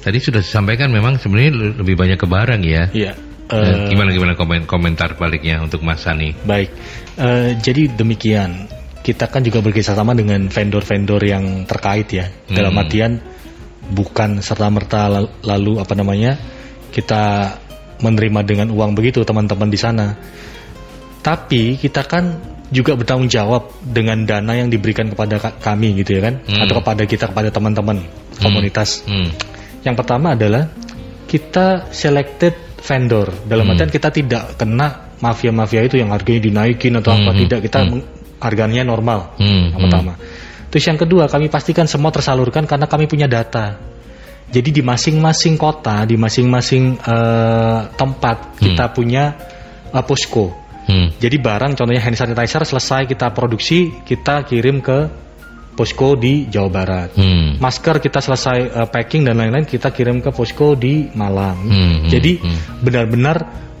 Tadi 0.00 0.18
sudah 0.22 0.40
disampaikan 0.40 0.88
memang 0.92 1.18
sebenarnya 1.18 1.76
lebih 1.82 1.96
banyak 1.98 2.18
ke 2.20 2.28
barang 2.28 2.62
ya. 2.62 2.84
Iya. 2.94 3.12
Uh, 3.50 3.90
gimana 3.90 4.14
gimana 4.14 4.32
komen, 4.38 4.62
komentar 4.70 5.18
baliknya 5.18 5.58
untuk 5.58 5.82
Mas 5.82 6.06
Sani? 6.06 6.30
Baik, 6.46 6.70
uh, 7.18 7.58
jadi 7.58 7.90
demikian. 7.90 8.70
Kita 9.00 9.26
kan 9.26 9.42
juga 9.42 9.58
bekerjasama 9.58 10.14
dengan 10.14 10.46
vendor-vendor 10.46 11.18
yang 11.26 11.66
terkait 11.66 12.06
ya. 12.14 12.30
Hmm. 12.30 12.54
Dalam 12.54 12.78
artian 12.78 13.18
bukan 13.90 14.38
serta 14.38 14.70
merta 14.70 15.10
lalu 15.42 15.82
apa 15.82 15.98
namanya 15.98 16.38
kita 16.94 17.56
menerima 17.98 18.40
dengan 18.46 18.68
uang 18.70 18.94
begitu 18.94 19.26
teman-teman 19.26 19.66
di 19.66 19.78
sana. 19.80 20.14
Tapi 21.20 21.76
kita 21.76 22.06
kan 22.06 22.38
juga 22.70 22.94
bertanggung 22.94 23.28
jawab 23.28 23.74
dengan 23.82 24.22
dana 24.24 24.54
yang 24.54 24.70
diberikan 24.70 25.10
kepada 25.10 25.42
kami 25.58 25.98
gitu 26.00 26.16
ya 26.16 26.30
kan, 26.30 26.38
hmm. 26.46 26.60
atau 26.64 26.74
kepada 26.78 27.02
kita 27.04 27.24
kepada 27.28 27.50
teman-teman 27.50 28.06
hmm. 28.06 28.40
komunitas. 28.40 29.02
Hmm. 29.10 29.28
Yang 29.82 29.96
pertama 30.00 30.38
adalah 30.38 30.70
kita 31.26 31.90
selected 31.90 32.69
vendor. 32.80 33.28
Dalam 33.46 33.64
hmm. 33.68 33.72
artian 33.76 33.90
kita 33.92 34.08
tidak 34.10 34.42
kena 34.56 35.16
mafia-mafia 35.20 35.84
itu 35.84 36.00
yang 36.00 36.10
harganya 36.10 36.40
dinaikin 36.42 36.96
atau 36.98 37.12
hmm. 37.12 37.20
apa 37.22 37.30
tidak. 37.36 37.60
Kita 37.68 37.78
hmm. 37.84 38.00
harganya 38.40 38.82
normal. 38.82 39.36
Hmm. 39.36 39.76
Yang 39.76 39.80
pertama. 39.86 40.12
Terus 40.70 40.84
yang 40.86 40.98
kedua 40.98 41.24
kami 41.26 41.50
pastikan 41.50 41.86
semua 41.90 42.14
tersalurkan 42.14 42.64
karena 42.64 42.86
kami 42.86 43.10
punya 43.10 43.26
data. 43.26 43.76
Jadi 44.50 44.70
di 44.74 44.82
masing-masing 44.82 45.54
kota, 45.54 46.02
di 46.02 46.18
masing-masing 46.18 46.98
uh, 47.06 47.86
tempat 47.94 48.58
hmm. 48.58 48.62
kita 48.66 48.84
punya 48.90 49.24
uh, 49.94 50.02
posko. 50.02 50.50
Hmm. 50.90 51.14
Jadi 51.22 51.38
barang 51.38 51.78
contohnya 51.78 52.02
hand 52.02 52.18
sanitizer 52.18 52.66
selesai 52.66 53.06
kita 53.06 53.30
produksi, 53.30 54.02
kita 54.02 54.42
kirim 54.42 54.82
ke 54.82 55.29
posko 55.80 56.12
di 56.12 56.44
Jawa 56.44 56.68
Barat. 56.68 57.16
Hmm. 57.16 57.56
Masker 57.56 58.04
kita 58.04 58.20
selesai 58.20 58.68
uh, 58.68 58.88
packing 58.92 59.24
dan 59.24 59.40
lain-lain 59.40 59.64
kita 59.64 59.88
kirim 59.88 60.20
ke 60.20 60.28
posko 60.28 60.76
di 60.76 61.08
Malang. 61.16 61.56
Hmm. 61.56 61.72
hmm 61.72 62.12
Jadi 62.12 62.32
hmm. 62.36 62.84
benar-benar 62.84 63.36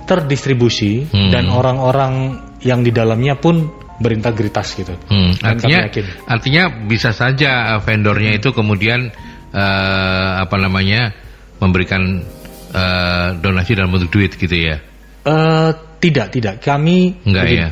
terdistribusi 0.08 1.04
hmm. 1.04 1.28
dan 1.28 1.52
orang-orang 1.52 2.40
yang 2.64 2.80
di 2.80 2.88
dalamnya 2.88 3.36
pun 3.36 3.68
berintegritas 4.00 4.80
gitu. 4.80 4.96
Hmm. 5.12 5.36
Artinya, 5.44 5.92
artinya 6.24 6.64
bisa 6.88 7.12
saja 7.12 7.76
eh, 7.76 7.80
vendornya 7.84 8.32
itu 8.40 8.48
kemudian 8.56 9.12
uh, 9.52 10.32
apa 10.40 10.56
namanya 10.56 11.12
memberikan 11.60 12.24
uh, 12.72 13.36
donasi 13.36 13.76
dalam 13.76 13.92
bentuk 13.92 14.08
duit 14.08 14.40
gitu 14.40 14.56
ya? 14.56 14.80
Uh, 15.28 15.76
tidak, 16.00 16.32
tidak. 16.32 16.64
Kami 16.64 17.28
enggak 17.28 17.44
ya 17.52 17.68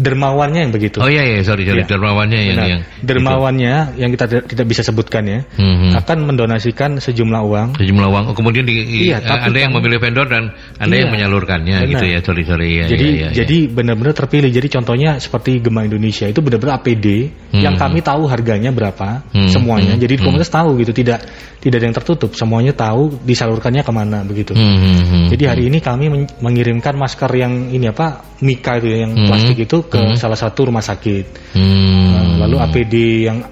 dermawannya 0.00 0.60
yang 0.64 0.72
begitu. 0.72 1.04
Oh 1.04 1.10
iya 1.12 1.22
iya 1.22 1.44
sorry 1.44 1.68
sorry 1.68 1.84
ya. 1.84 1.88
dermawannya 1.88 2.38
yang 2.40 2.58
yang 2.64 2.82
dermawannya 3.04 3.74
itu. 3.92 4.00
yang 4.00 4.10
kita 4.16 4.24
tidak 4.48 4.66
bisa 4.66 4.80
sebutkan 4.80 5.22
ya 5.28 5.40
hmm. 5.60 5.92
akan 6.00 6.18
mendonasikan 6.24 6.96
sejumlah 6.96 7.40
uang. 7.44 7.68
Sejumlah 7.76 8.08
uang. 8.08 8.24
Oh, 8.32 8.34
kemudian 8.34 8.64
di, 8.64 8.80
iya, 9.12 9.20
uh, 9.20 9.44
anda 9.44 9.60
yang 9.60 9.76
memilih 9.76 10.00
vendor 10.00 10.26
dan 10.26 10.56
anda 10.80 10.94
iya, 10.96 11.04
yang 11.04 11.12
menyalurkannya 11.12 11.76
benar. 11.84 11.92
gitu 11.92 12.04
ya 12.08 12.18
sorry 12.24 12.42
sorry 12.48 12.68
ya. 12.80 12.86
Jadi 12.88 13.06
ya, 13.06 13.28
ya, 13.28 13.44
jadi 13.44 13.58
benar-benar 13.68 14.16
terpilih. 14.16 14.48
Jadi 14.48 14.68
contohnya 14.72 15.20
seperti 15.20 15.60
Gema 15.60 15.84
Indonesia 15.84 16.24
itu 16.24 16.40
benar-benar 16.40 16.80
APD 16.80 17.06
hmm. 17.52 17.60
yang 17.60 17.76
kami 17.76 18.00
tahu 18.00 18.24
harganya 18.24 18.72
berapa 18.72 19.28
hmm. 19.36 19.52
semuanya. 19.52 19.94
Hmm. 19.94 20.02
Jadi 20.02 20.14
hmm. 20.16 20.24
komunitas 20.24 20.48
tahu 20.48 20.80
gitu 20.80 20.96
tidak 20.96 21.28
tidak 21.60 21.76
ada 21.76 21.86
yang 21.92 21.96
tertutup 22.00 22.32
semuanya 22.32 22.72
tahu 22.72 23.20
disalurkannya 23.20 23.84
ke 23.84 23.92
mana 23.92 24.24
begitu. 24.24 24.56
Hmm 24.56 25.10
jadi 25.30 25.44
hari 25.56 25.62
ini 25.70 25.78
kami 25.78 26.10
mengirimkan 26.42 26.98
masker 26.98 27.30
yang 27.38 27.70
ini 27.70 27.88
apa 27.88 28.26
Mika 28.40 28.80
itu 28.80 28.88
ya, 28.88 28.98
yang 29.04 29.12
hmm. 29.12 29.26
plastik 29.28 29.58
itu 29.60 29.76
ke 29.90 29.98
hmm. 29.98 30.16
salah 30.16 30.38
satu 30.38 30.70
rumah 30.70 30.80
sakit. 30.80 31.58
Hmm. 31.58 32.38
Lalu 32.38 32.56
APD 32.62 32.94
yang 33.26 33.42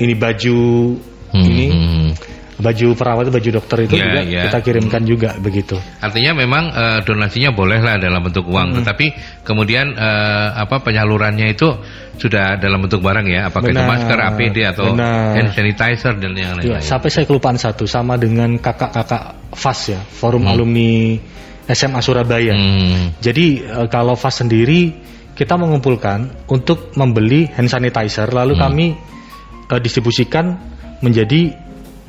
ini 0.00 0.14
baju 0.16 0.60
hmm. 1.32 1.44
ini 1.44 1.66
hmm. 1.72 2.08
baju 2.60 2.86
perawat 2.92 3.32
baju 3.32 3.50
dokter 3.56 3.88
itu 3.88 3.96
yeah, 3.96 4.04
juga 4.04 4.20
yeah. 4.28 4.44
kita 4.48 4.58
kirimkan 4.60 5.02
juga 5.08 5.30
begitu. 5.40 5.76
Artinya 6.00 6.36
memang 6.36 6.64
uh, 6.72 6.98
donasinya 7.04 7.56
boleh 7.56 7.80
lah 7.80 7.96
dalam 7.96 8.20
bentuk 8.20 8.44
uang, 8.48 8.76
hmm. 8.76 8.76
tetapi 8.84 9.06
kemudian 9.44 9.96
uh, 9.96 10.60
apa 10.60 10.84
penyalurannya 10.84 11.56
itu 11.56 11.68
sudah 12.20 12.60
dalam 12.60 12.84
bentuk 12.84 13.00
barang 13.00 13.24
ya, 13.32 13.48
apakah 13.48 13.72
benar, 13.72 13.80
itu 13.80 13.92
masker, 13.96 14.18
APD 14.20 14.56
atau 14.68 14.92
benar. 14.92 15.40
hand 15.40 15.50
sanitizer 15.56 16.14
dan 16.20 16.36
yang 16.36 16.52
lain-lain. 16.60 16.76
Ya, 16.76 16.84
sampai 16.84 17.08
saya 17.08 17.24
kelupaan 17.24 17.56
satu 17.56 17.88
sama 17.88 18.20
dengan 18.20 18.60
kakak-kakak 18.60 19.56
FAS 19.56 19.80
ya, 19.96 20.00
Forum 20.04 20.44
hmm. 20.44 20.52
Alumni 20.52 20.92
SMA 21.64 22.00
Surabaya. 22.04 22.52
Hmm. 22.52 23.16
Jadi 23.24 23.64
uh, 23.64 23.88
kalau 23.88 24.20
FAS 24.20 24.44
sendiri 24.44 24.92
kita 25.40 25.56
mengumpulkan 25.56 26.44
untuk 26.52 26.92
membeli 27.00 27.48
hand 27.48 27.72
sanitizer 27.72 28.28
lalu 28.28 28.52
hmm. 28.52 28.60
kami 28.60 28.86
uh, 29.72 29.80
distribusikan 29.80 30.52
menjadi 31.00 31.56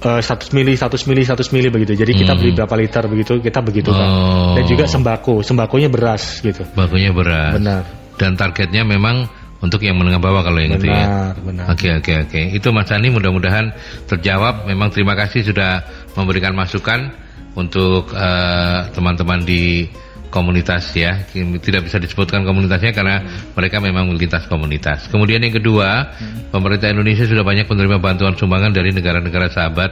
uh, 0.04 0.20
100 0.20 0.52
mili, 0.52 0.76
100 0.76 1.00
mili, 1.08 1.24
100 1.24 1.40
mili 1.56 1.72
begitu. 1.72 1.96
Jadi 1.96 2.12
kita 2.12 2.36
hmm. 2.36 2.40
beli 2.44 2.52
berapa 2.52 2.76
liter 2.76 3.08
begitu, 3.08 3.40
kita 3.40 3.64
begitu 3.64 3.96
kan. 3.96 4.10
Oh. 4.12 4.54
Dan 4.60 4.68
juga 4.68 4.84
sembako, 4.84 5.48
sembakonya 5.48 5.88
beras 5.88 6.44
gitu. 6.44 6.60
Sembakonya 6.76 7.16
beras. 7.16 7.56
Benar. 7.56 7.84
Dan 8.20 8.36
targetnya 8.36 8.84
memang 8.84 9.32
untuk 9.64 9.80
yang 9.80 9.96
menengah 9.96 10.20
bawah 10.20 10.44
kalau 10.44 10.60
yang 10.60 10.76
benar, 10.76 10.84
itu 10.84 10.88
ya. 10.92 11.06
Benar. 11.40 11.66
Oke 11.72 11.88
oke 12.04 12.12
oke. 12.28 12.42
Itu 12.52 12.68
Mas 12.76 12.92
Sani 12.92 13.08
mudah-mudahan 13.16 13.72
terjawab. 14.12 14.68
Memang 14.68 14.92
terima 14.92 15.16
kasih 15.16 15.48
sudah 15.48 15.88
memberikan 16.20 16.52
masukan 16.52 17.16
untuk 17.56 18.12
eh, 18.12 18.80
teman-teman 18.92 19.40
uh, 19.44 19.48
di 19.48 19.88
komunitas 20.32 20.96
ya 20.96 21.28
tidak 21.62 21.92
bisa 21.92 22.00
disebutkan 22.00 22.48
komunitasnya 22.48 22.96
karena 22.96 23.20
hmm. 23.22 23.54
mereka 23.54 23.84
memang 23.84 24.10
lintas 24.16 24.48
komunitas 24.48 25.12
kemudian 25.12 25.44
yang 25.44 25.52
kedua 25.52 26.16
hmm. 26.16 26.56
pemerintah 26.56 26.90
Indonesia 26.90 27.28
sudah 27.28 27.44
banyak 27.44 27.68
menerima 27.68 27.98
bantuan 28.00 28.34
sumbangan 28.40 28.72
dari 28.72 28.96
negara-negara 28.96 29.52
sahabat 29.52 29.92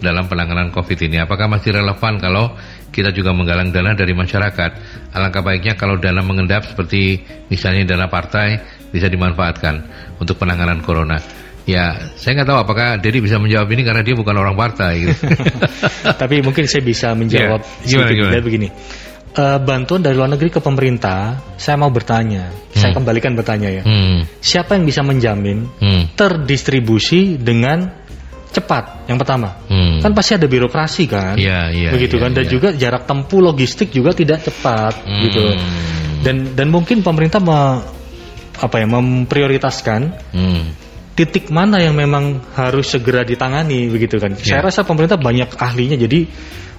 dalam 0.00 0.30
penanganan 0.30 0.72
COVID 0.72 1.10
ini 1.10 1.20
apakah 1.20 1.50
masih 1.50 1.76
relevan 1.76 2.16
kalau 2.16 2.56
kita 2.94 3.12
juga 3.12 3.36
menggalang 3.36 3.74
dana 3.74 3.92
dari 3.92 4.16
masyarakat 4.16 4.70
alangkah 5.12 5.44
baiknya 5.44 5.76
kalau 5.76 6.00
dana 6.00 6.24
mengendap 6.24 6.64
seperti 6.64 7.20
misalnya 7.52 7.84
dana 7.84 8.06
partai 8.08 8.56
bisa 8.88 9.10
dimanfaatkan 9.10 9.84
untuk 10.22 10.40
penanganan 10.40 10.80
corona 10.80 11.20
Ya, 11.68 11.92
saya 12.18 12.40
nggak 12.40 12.48
tahu 12.50 12.58
apakah 12.66 12.88
Dedi 12.98 13.22
bisa 13.22 13.38
menjawab 13.38 13.68
ini 13.70 13.86
karena 13.86 14.02
dia 14.02 14.16
bukan 14.18 14.32
orang 14.34 14.56
partai. 14.56 15.06
Gitu. 15.06 15.22
Tapi 16.22 16.42
mungkin 16.42 16.64
saya 16.66 16.82
bisa 16.82 17.14
menjawab 17.14 17.62
ya, 17.84 17.86
gimana, 17.86 18.10
gimana? 18.10 18.42
begini. 18.42 18.68
Uh, 19.30 19.62
bantuan 19.62 20.02
dari 20.02 20.18
luar 20.18 20.26
negeri 20.26 20.50
ke 20.50 20.58
pemerintah, 20.58 21.38
saya 21.54 21.78
mau 21.78 21.86
bertanya, 21.86 22.50
hmm. 22.50 22.74
saya 22.74 22.90
kembalikan 22.90 23.38
bertanya 23.38 23.70
ya. 23.70 23.82
Hmm. 23.86 24.26
Siapa 24.42 24.74
yang 24.74 24.82
bisa 24.82 25.06
menjamin 25.06 25.70
hmm. 25.70 26.18
terdistribusi 26.18 27.38
dengan 27.38 27.94
cepat? 28.50 29.06
Yang 29.06 29.22
pertama, 29.22 29.54
hmm. 29.70 30.02
kan 30.02 30.10
pasti 30.18 30.34
ada 30.34 30.50
birokrasi 30.50 31.06
kan, 31.06 31.38
ya, 31.38 31.70
ya, 31.70 31.94
begitu 31.94 32.18
ya, 32.18 32.26
kan, 32.26 32.30
dan 32.34 32.42
ya. 32.42 32.50
juga 32.50 32.68
jarak 32.74 33.06
tempuh 33.06 33.38
logistik 33.38 33.94
juga 33.94 34.10
tidak 34.18 34.42
cepat, 34.42 34.98
hmm. 34.98 35.22
gitu. 35.22 35.42
Dan 36.26 36.58
dan 36.58 36.66
mungkin 36.66 37.06
pemerintah 37.06 37.38
me, 37.38 37.86
apa 38.58 38.76
ya 38.82 38.86
memprioritaskan 38.90 40.00
hmm 40.34 40.90
titik 41.20 41.52
mana 41.52 41.84
yang 41.84 41.92
memang 41.92 42.40
harus 42.56 42.96
segera 42.96 43.20
ditangani 43.28 43.92
begitu 43.92 44.16
kan. 44.16 44.32
Yeah. 44.40 44.56
Saya 44.56 44.72
rasa 44.72 44.88
pemerintah 44.88 45.20
banyak 45.20 45.52
ahlinya 45.52 46.00
jadi 46.00 46.24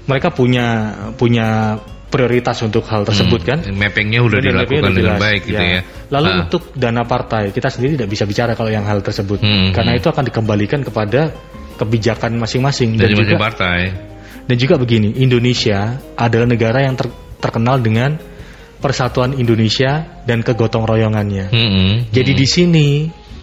mereka 0.10 0.34
punya 0.34 0.98
punya 1.14 1.78
prioritas 2.12 2.60
untuk 2.62 2.84
hal 2.92 3.08
tersebut 3.08 3.42
hmm. 3.42 3.50
kan. 3.50 3.60
Mappingnya 3.72 4.20
udah 4.22 4.40
Dan 4.44 4.52
dilakukan 4.52 4.92
dengan 4.92 5.16
baik 5.18 5.42
gitu 5.48 5.64
ya. 5.64 5.80
ya. 5.80 5.82
Lalu 6.12 6.28
ah. 6.28 6.38
untuk 6.46 6.62
dana 6.76 7.08
partai 7.08 7.56
kita 7.56 7.72
sendiri 7.72 7.96
tidak 7.96 8.12
bisa 8.12 8.28
bicara 8.28 8.52
kalau 8.54 8.70
yang 8.70 8.84
hal 8.84 9.00
tersebut 9.00 9.40
hmm. 9.40 9.72
karena 9.72 9.96
hmm. 9.96 10.00
itu 10.04 10.08
akan 10.12 10.24
dikembalikan 10.28 10.84
kepada 10.84 11.32
kebijakan 11.80 12.38
masing-masing 12.38 13.00
dan 13.00 13.16
juga 13.16 13.40
partai. 13.40 14.12
Dan 14.46 14.56
juga 14.60 14.76
begini, 14.76 15.16
Indonesia 15.24 15.96
adalah 16.20 16.44
negara 16.44 16.84
yang 16.84 17.00
ter, 17.00 17.08
terkenal 17.40 17.80
dengan 17.80 18.20
persatuan 18.82 19.38
Indonesia 19.38 20.22
dan 20.28 20.44
kegotong 20.44 20.84
royongannya. 20.84 21.46
Hmm. 21.54 21.92
Jadi 22.12 22.32
hmm. 22.36 22.40
di 22.42 22.48
sini 22.50 22.90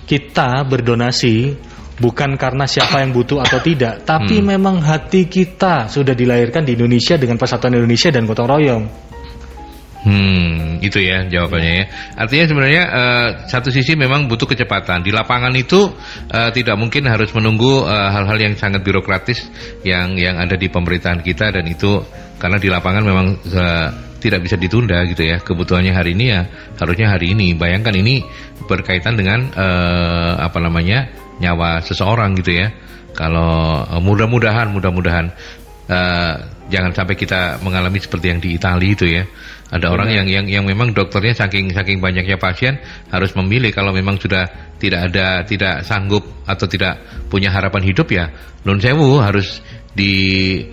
kita 0.04 0.66
berdonasi 0.66 1.54
bukan 1.98 2.38
karena 2.38 2.64
siapa 2.64 3.02
yang 3.02 3.10
butuh 3.14 3.42
atau 3.42 3.58
tidak, 3.62 4.06
tapi 4.06 4.38
hmm. 4.40 4.46
memang 4.56 4.82
hati 4.82 5.26
kita 5.26 5.90
sudah 5.90 6.14
dilahirkan 6.14 6.62
di 6.66 6.78
Indonesia 6.78 7.18
dengan 7.18 7.38
persatuan 7.38 7.74
Indonesia 7.74 8.08
dan 8.14 8.24
gotong 8.24 8.48
royong. 8.48 8.84
Hmm, 9.98 10.78
itu 10.78 11.02
ya 11.02 11.26
jawabannya 11.26 11.72
ya. 11.74 11.84
Artinya 12.14 12.44
sebenarnya 12.46 12.82
uh, 12.86 13.28
satu 13.50 13.74
sisi 13.74 13.98
memang 13.98 14.30
butuh 14.30 14.46
kecepatan. 14.46 15.02
Di 15.02 15.10
lapangan 15.10 15.50
itu 15.58 15.90
uh, 16.30 16.50
tidak 16.54 16.78
mungkin 16.78 17.10
harus 17.10 17.34
menunggu 17.34 17.82
eh, 17.82 18.08
hal-hal 18.14 18.38
uh, 18.38 18.44
yang 18.46 18.54
sangat 18.54 18.86
birokratis 18.86 19.50
yang 19.82 20.14
yang 20.14 20.38
ada 20.38 20.54
di 20.54 20.70
pemerintahan 20.70 21.18
kita 21.20 21.50
dan 21.50 21.66
itu 21.66 21.98
karena 22.38 22.62
di 22.62 22.70
lapangan 22.70 23.02
memang 23.02 23.26
uh, 23.52 23.88
tidak 24.22 24.46
bisa 24.46 24.54
ditunda 24.54 25.02
gitu 25.10 25.26
ya. 25.26 25.42
Kebutuhannya 25.42 25.90
hari 25.90 26.14
ini 26.14 26.24
ya 26.30 26.46
harusnya 26.78 27.10
hari 27.10 27.34
ini. 27.34 27.58
Bayangkan 27.58 27.92
ini 27.98 28.22
berkaitan 28.70 29.18
dengan 29.18 29.50
uh, 29.50 30.40
apa 30.40 30.62
namanya 30.62 31.27
nyawa 31.38 31.82
seseorang 31.82 32.38
gitu 32.38 32.58
ya. 32.58 32.70
Kalau 33.14 33.82
uh, 33.82 34.00
mudah-mudahan 34.02 34.70
mudah-mudahan 34.70 35.26
uh, 35.90 36.34
jangan 36.68 36.92
sampai 36.94 37.16
kita 37.18 37.58
mengalami 37.64 37.98
seperti 37.98 38.26
yang 38.30 38.40
di 38.42 38.54
Italia 38.54 38.90
itu 38.92 39.06
ya. 39.08 39.24
Ada 39.68 39.84
Benar. 39.84 39.94
orang 40.00 40.08
yang 40.12 40.26
yang 40.28 40.46
yang 40.48 40.64
memang 40.64 40.96
dokternya 40.96 41.36
saking 41.36 41.76
saking 41.76 42.00
banyaknya 42.00 42.40
pasien 42.40 42.80
harus 43.12 43.36
memilih 43.36 43.68
kalau 43.68 43.92
memang 43.92 44.16
sudah 44.16 44.48
tidak 44.80 45.12
ada 45.12 45.44
tidak 45.44 45.84
sanggup 45.84 46.24
atau 46.48 46.64
tidak 46.64 46.96
punya 47.28 47.52
harapan 47.52 47.84
hidup 47.84 48.08
ya 48.08 48.32
non 48.64 48.80
sewu 48.80 49.20
harus 49.20 49.60
di 49.92 50.64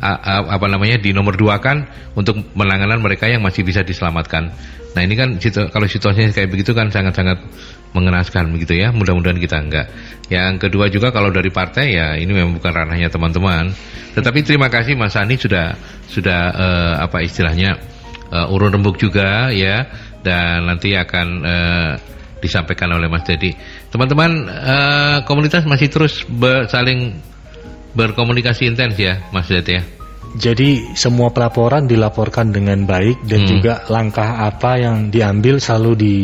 apa 0.00 0.66
namanya 0.66 0.96
di 0.96 1.12
nomor 1.12 1.36
dua 1.36 1.60
kan 1.60 1.84
untuk 2.16 2.40
menanganan 2.56 3.04
mereka 3.04 3.28
yang 3.28 3.44
masih 3.44 3.60
bisa 3.60 3.84
diselamatkan. 3.84 4.48
Nah 4.96 5.02
ini 5.04 5.14
kan 5.14 5.36
kalau 5.70 5.86
situasinya 5.86 6.32
kayak 6.32 6.48
begitu 6.50 6.72
kan 6.72 6.88
sangat-sangat 6.88 7.36
mengenaskan 7.92 8.50
begitu 8.54 8.78
ya. 8.78 8.94
Mudah-mudahan 8.94 9.38
kita 9.38 9.56
enggak. 9.58 9.86
Yang 10.30 10.68
kedua 10.68 10.86
juga 10.88 11.10
kalau 11.10 11.34
dari 11.34 11.50
partai 11.50 11.86
ya 11.94 12.14
ini 12.14 12.30
memang 12.30 12.58
bukan 12.58 12.72
ranahnya 12.72 13.10
teman-teman. 13.10 13.74
Tetapi 14.14 14.42
terima 14.46 14.70
kasih 14.70 14.94
Mas 14.94 15.14
Ani 15.18 15.38
sudah 15.38 15.74
sudah 16.06 16.40
uh, 16.54 16.94
apa 17.02 17.22
istilahnya 17.22 17.78
uh, 18.30 18.52
urun 18.52 18.74
rembuk 18.74 18.98
juga 18.98 19.50
ya 19.50 19.86
dan 20.22 20.66
nanti 20.66 20.94
akan 20.94 21.26
uh, 21.42 21.92
disampaikan 22.40 22.90
oleh 22.96 23.06
Mas 23.06 23.26
Dedi. 23.28 23.52
Teman-teman 23.92 24.48
uh, 24.48 25.18
komunitas 25.28 25.68
masih 25.68 25.92
terus 25.92 26.24
saling 26.72 27.30
berkomunikasi 27.92 28.70
intens 28.70 28.96
ya, 28.96 29.20
Mas 29.34 29.46
Zed 29.50 29.66
ya. 29.68 29.82
Jadi 30.38 30.94
semua 30.94 31.34
pelaporan 31.34 31.90
dilaporkan 31.90 32.54
dengan 32.54 32.86
baik 32.86 33.26
dan 33.26 33.42
hmm. 33.44 33.50
juga 33.50 33.74
langkah 33.90 34.46
apa 34.46 34.78
yang 34.78 35.10
diambil 35.10 35.58
selalu 35.58 35.92
di 35.98 36.16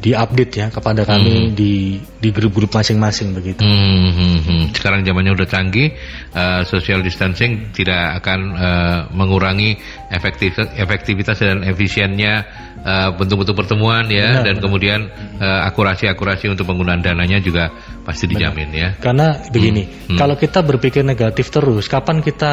diupdate 0.00 0.52
ya 0.56 0.66
kepada 0.72 1.04
kami 1.04 1.52
hmm. 1.52 1.52
di 1.52 2.00
di 2.00 2.28
grup-grup 2.32 2.72
masing-masing 2.72 3.36
begitu. 3.36 3.60
Hmm, 3.60 4.10
hmm, 4.16 4.38
hmm. 4.40 4.62
Sekarang 4.72 5.04
zamannya 5.04 5.36
udah 5.36 5.48
canggih, 5.48 5.92
uh, 6.32 6.64
social 6.64 7.04
distancing 7.04 7.68
tidak 7.76 8.24
akan 8.24 8.40
uh, 8.56 8.98
mengurangi 9.12 9.76
efektif, 10.08 10.56
efektivitas 10.56 11.44
dan 11.44 11.60
efisiennya 11.68 12.48
uh, 12.80 13.12
bentuk-bentuk 13.12 13.52
pertemuan 13.52 14.08
ya, 14.08 14.40
benar, 14.40 14.44
dan 14.48 14.54
benar. 14.56 14.64
kemudian 14.64 15.00
uh, 15.36 15.68
akurasi-akurasi 15.68 16.48
untuk 16.48 16.64
penggunaan 16.64 17.04
dananya 17.04 17.36
juga 17.44 17.68
pasti 18.04 18.24
dijamin 18.24 18.72
benar. 18.72 18.80
ya. 18.80 18.88
Karena 18.96 19.26
begini, 19.52 19.84
hmm. 19.84 20.16
Hmm. 20.16 20.18
kalau 20.18 20.36
kita 20.40 20.64
berpikir 20.64 21.04
negatif 21.04 21.52
terus, 21.52 21.92
kapan 21.92 22.24
kita 22.24 22.52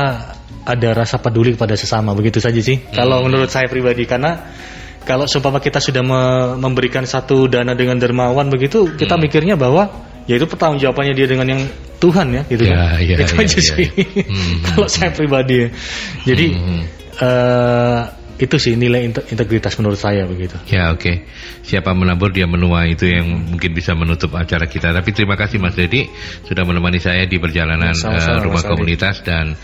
ada 0.68 0.90
rasa 0.92 1.24
peduli 1.24 1.56
kepada 1.56 1.80
sesama 1.80 2.12
begitu 2.12 2.44
saja 2.44 2.60
sih. 2.60 2.76
Hmm. 2.76 2.92
Kalau 2.92 3.24
menurut 3.24 3.48
saya 3.48 3.72
pribadi 3.72 4.04
karena 4.04 4.36
kalau 5.08 5.24
seumpama 5.24 5.64
kita 5.64 5.80
sudah 5.80 6.04
me 6.04 6.22
memberikan 6.60 7.08
satu 7.08 7.48
dana 7.48 7.72
dengan 7.72 7.96
dermawan 7.96 8.52
begitu, 8.52 8.92
kita 9.00 9.16
hmm. 9.16 9.24
mikirnya 9.24 9.56
bahwa 9.56 9.88
ya 10.28 10.36
itu 10.36 10.44
pertanggungjawabannya 10.44 11.16
dia 11.16 11.28
dengan 11.32 11.48
yang 11.48 11.62
Tuhan 12.04 12.28
ya 12.36 12.44
gitu 12.52 12.64
ya, 12.68 12.76
kan. 12.76 12.80
Ya, 13.00 13.16
itu 13.16 13.34
ya, 13.34 13.40
aja 13.40 13.58
ya, 13.58 13.64
sih. 13.64 13.88
Ya. 13.88 14.26
Hmm. 14.28 14.56
kalau 14.68 14.88
saya 14.92 15.10
pribadi 15.16 15.56
ya. 15.64 15.68
Jadi 16.28 16.46
hmm. 16.52 16.82
uh, 17.24 18.02
itu 18.38 18.56
sih 18.62 18.78
nilai 18.78 19.02
integritas 19.08 19.74
menurut 19.82 19.98
saya 19.98 20.28
begitu. 20.28 20.60
Ya 20.70 20.94
oke. 20.94 21.02
Okay. 21.02 21.16
Siapa 21.64 21.96
menabur 21.96 22.30
dia 22.30 22.46
menuai 22.46 22.94
itu 22.94 23.10
yang 23.10 23.48
mungkin 23.56 23.72
bisa 23.74 23.96
menutup 23.96 24.36
acara 24.36 24.68
kita. 24.68 24.92
Tapi 24.94 25.10
terima 25.16 25.40
kasih 25.40 25.58
Mas 25.58 25.74
Dedi 25.74 26.06
sudah 26.46 26.68
menemani 26.68 27.00
saya 27.02 27.26
di 27.26 27.40
perjalanan 27.42 27.96
ya, 27.96 27.98
sama 27.98 28.20
-sama, 28.22 28.38
uh, 28.38 28.44
rumah 28.46 28.64
komunitas 28.68 29.26
dan 29.26 29.58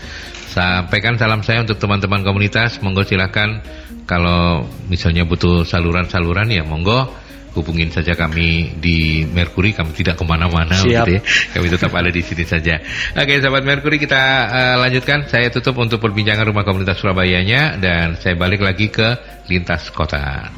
sampaikan 0.50 1.14
salam 1.20 1.46
saya 1.46 1.62
untuk 1.62 1.78
teman-teman 1.78 2.26
komunitas. 2.26 2.82
Monggo 2.82 3.06
silahkan 3.06 3.62
kalau 4.04 4.68
misalnya 4.88 5.24
butuh 5.24 5.64
saluran-saluran 5.64 6.48
ya 6.52 6.64
monggo. 6.64 7.24
Hubungin 7.54 7.86
saja 7.86 8.18
kami 8.18 8.74
di 8.82 9.22
Merkuri. 9.30 9.70
Kami 9.70 9.94
tidak 9.94 10.18
ke 10.18 10.26
mana-mana 10.26 10.74
gitu 10.74 11.06
ya. 11.06 11.22
Kami 11.54 11.70
tetap 11.70 11.94
ada 11.94 12.10
di 12.10 12.18
sini 12.18 12.42
saja. 12.42 12.82
Oke 13.14 13.38
sahabat 13.38 13.62
Merkuri 13.62 14.02
kita 14.02 14.22
uh, 14.50 14.76
lanjutkan. 14.82 15.30
Saya 15.30 15.54
tutup 15.54 15.78
untuk 15.78 16.02
perbincangan 16.02 16.50
rumah 16.50 16.66
komunitas 16.66 16.98
Surabayanya 16.98 17.78
dan 17.78 18.18
saya 18.18 18.34
balik 18.34 18.58
lagi 18.58 18.90
ke 18.90 19.06
lintas 19.46 19.86
kota. 19.94 20.50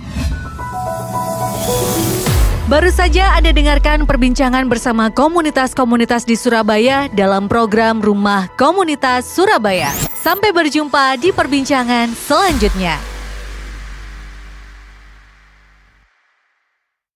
Baru 2.67 2.91
saja 2.91 3.37
Anda 3.37 3.53
dengarkan 3.55 4.09
perbincangan 4.09 4.67
bersama 4.67 5.13
komunitas-komunitas 5.13 6.27
di 6.27 6.35
Surabaya 6.35 7.07
dalam 7.13 7.47
program 7.47 8.03
Rumah 8.03 8.59
Komunitas 8.59 9.37
Surabaya. 9.37 9.95
Sampai 10.17 10.51
berjumpa 10.51 11.15
di 11.21 11.31
perbincangan 11.31 12.11
selanjutnya. 12.11 13.16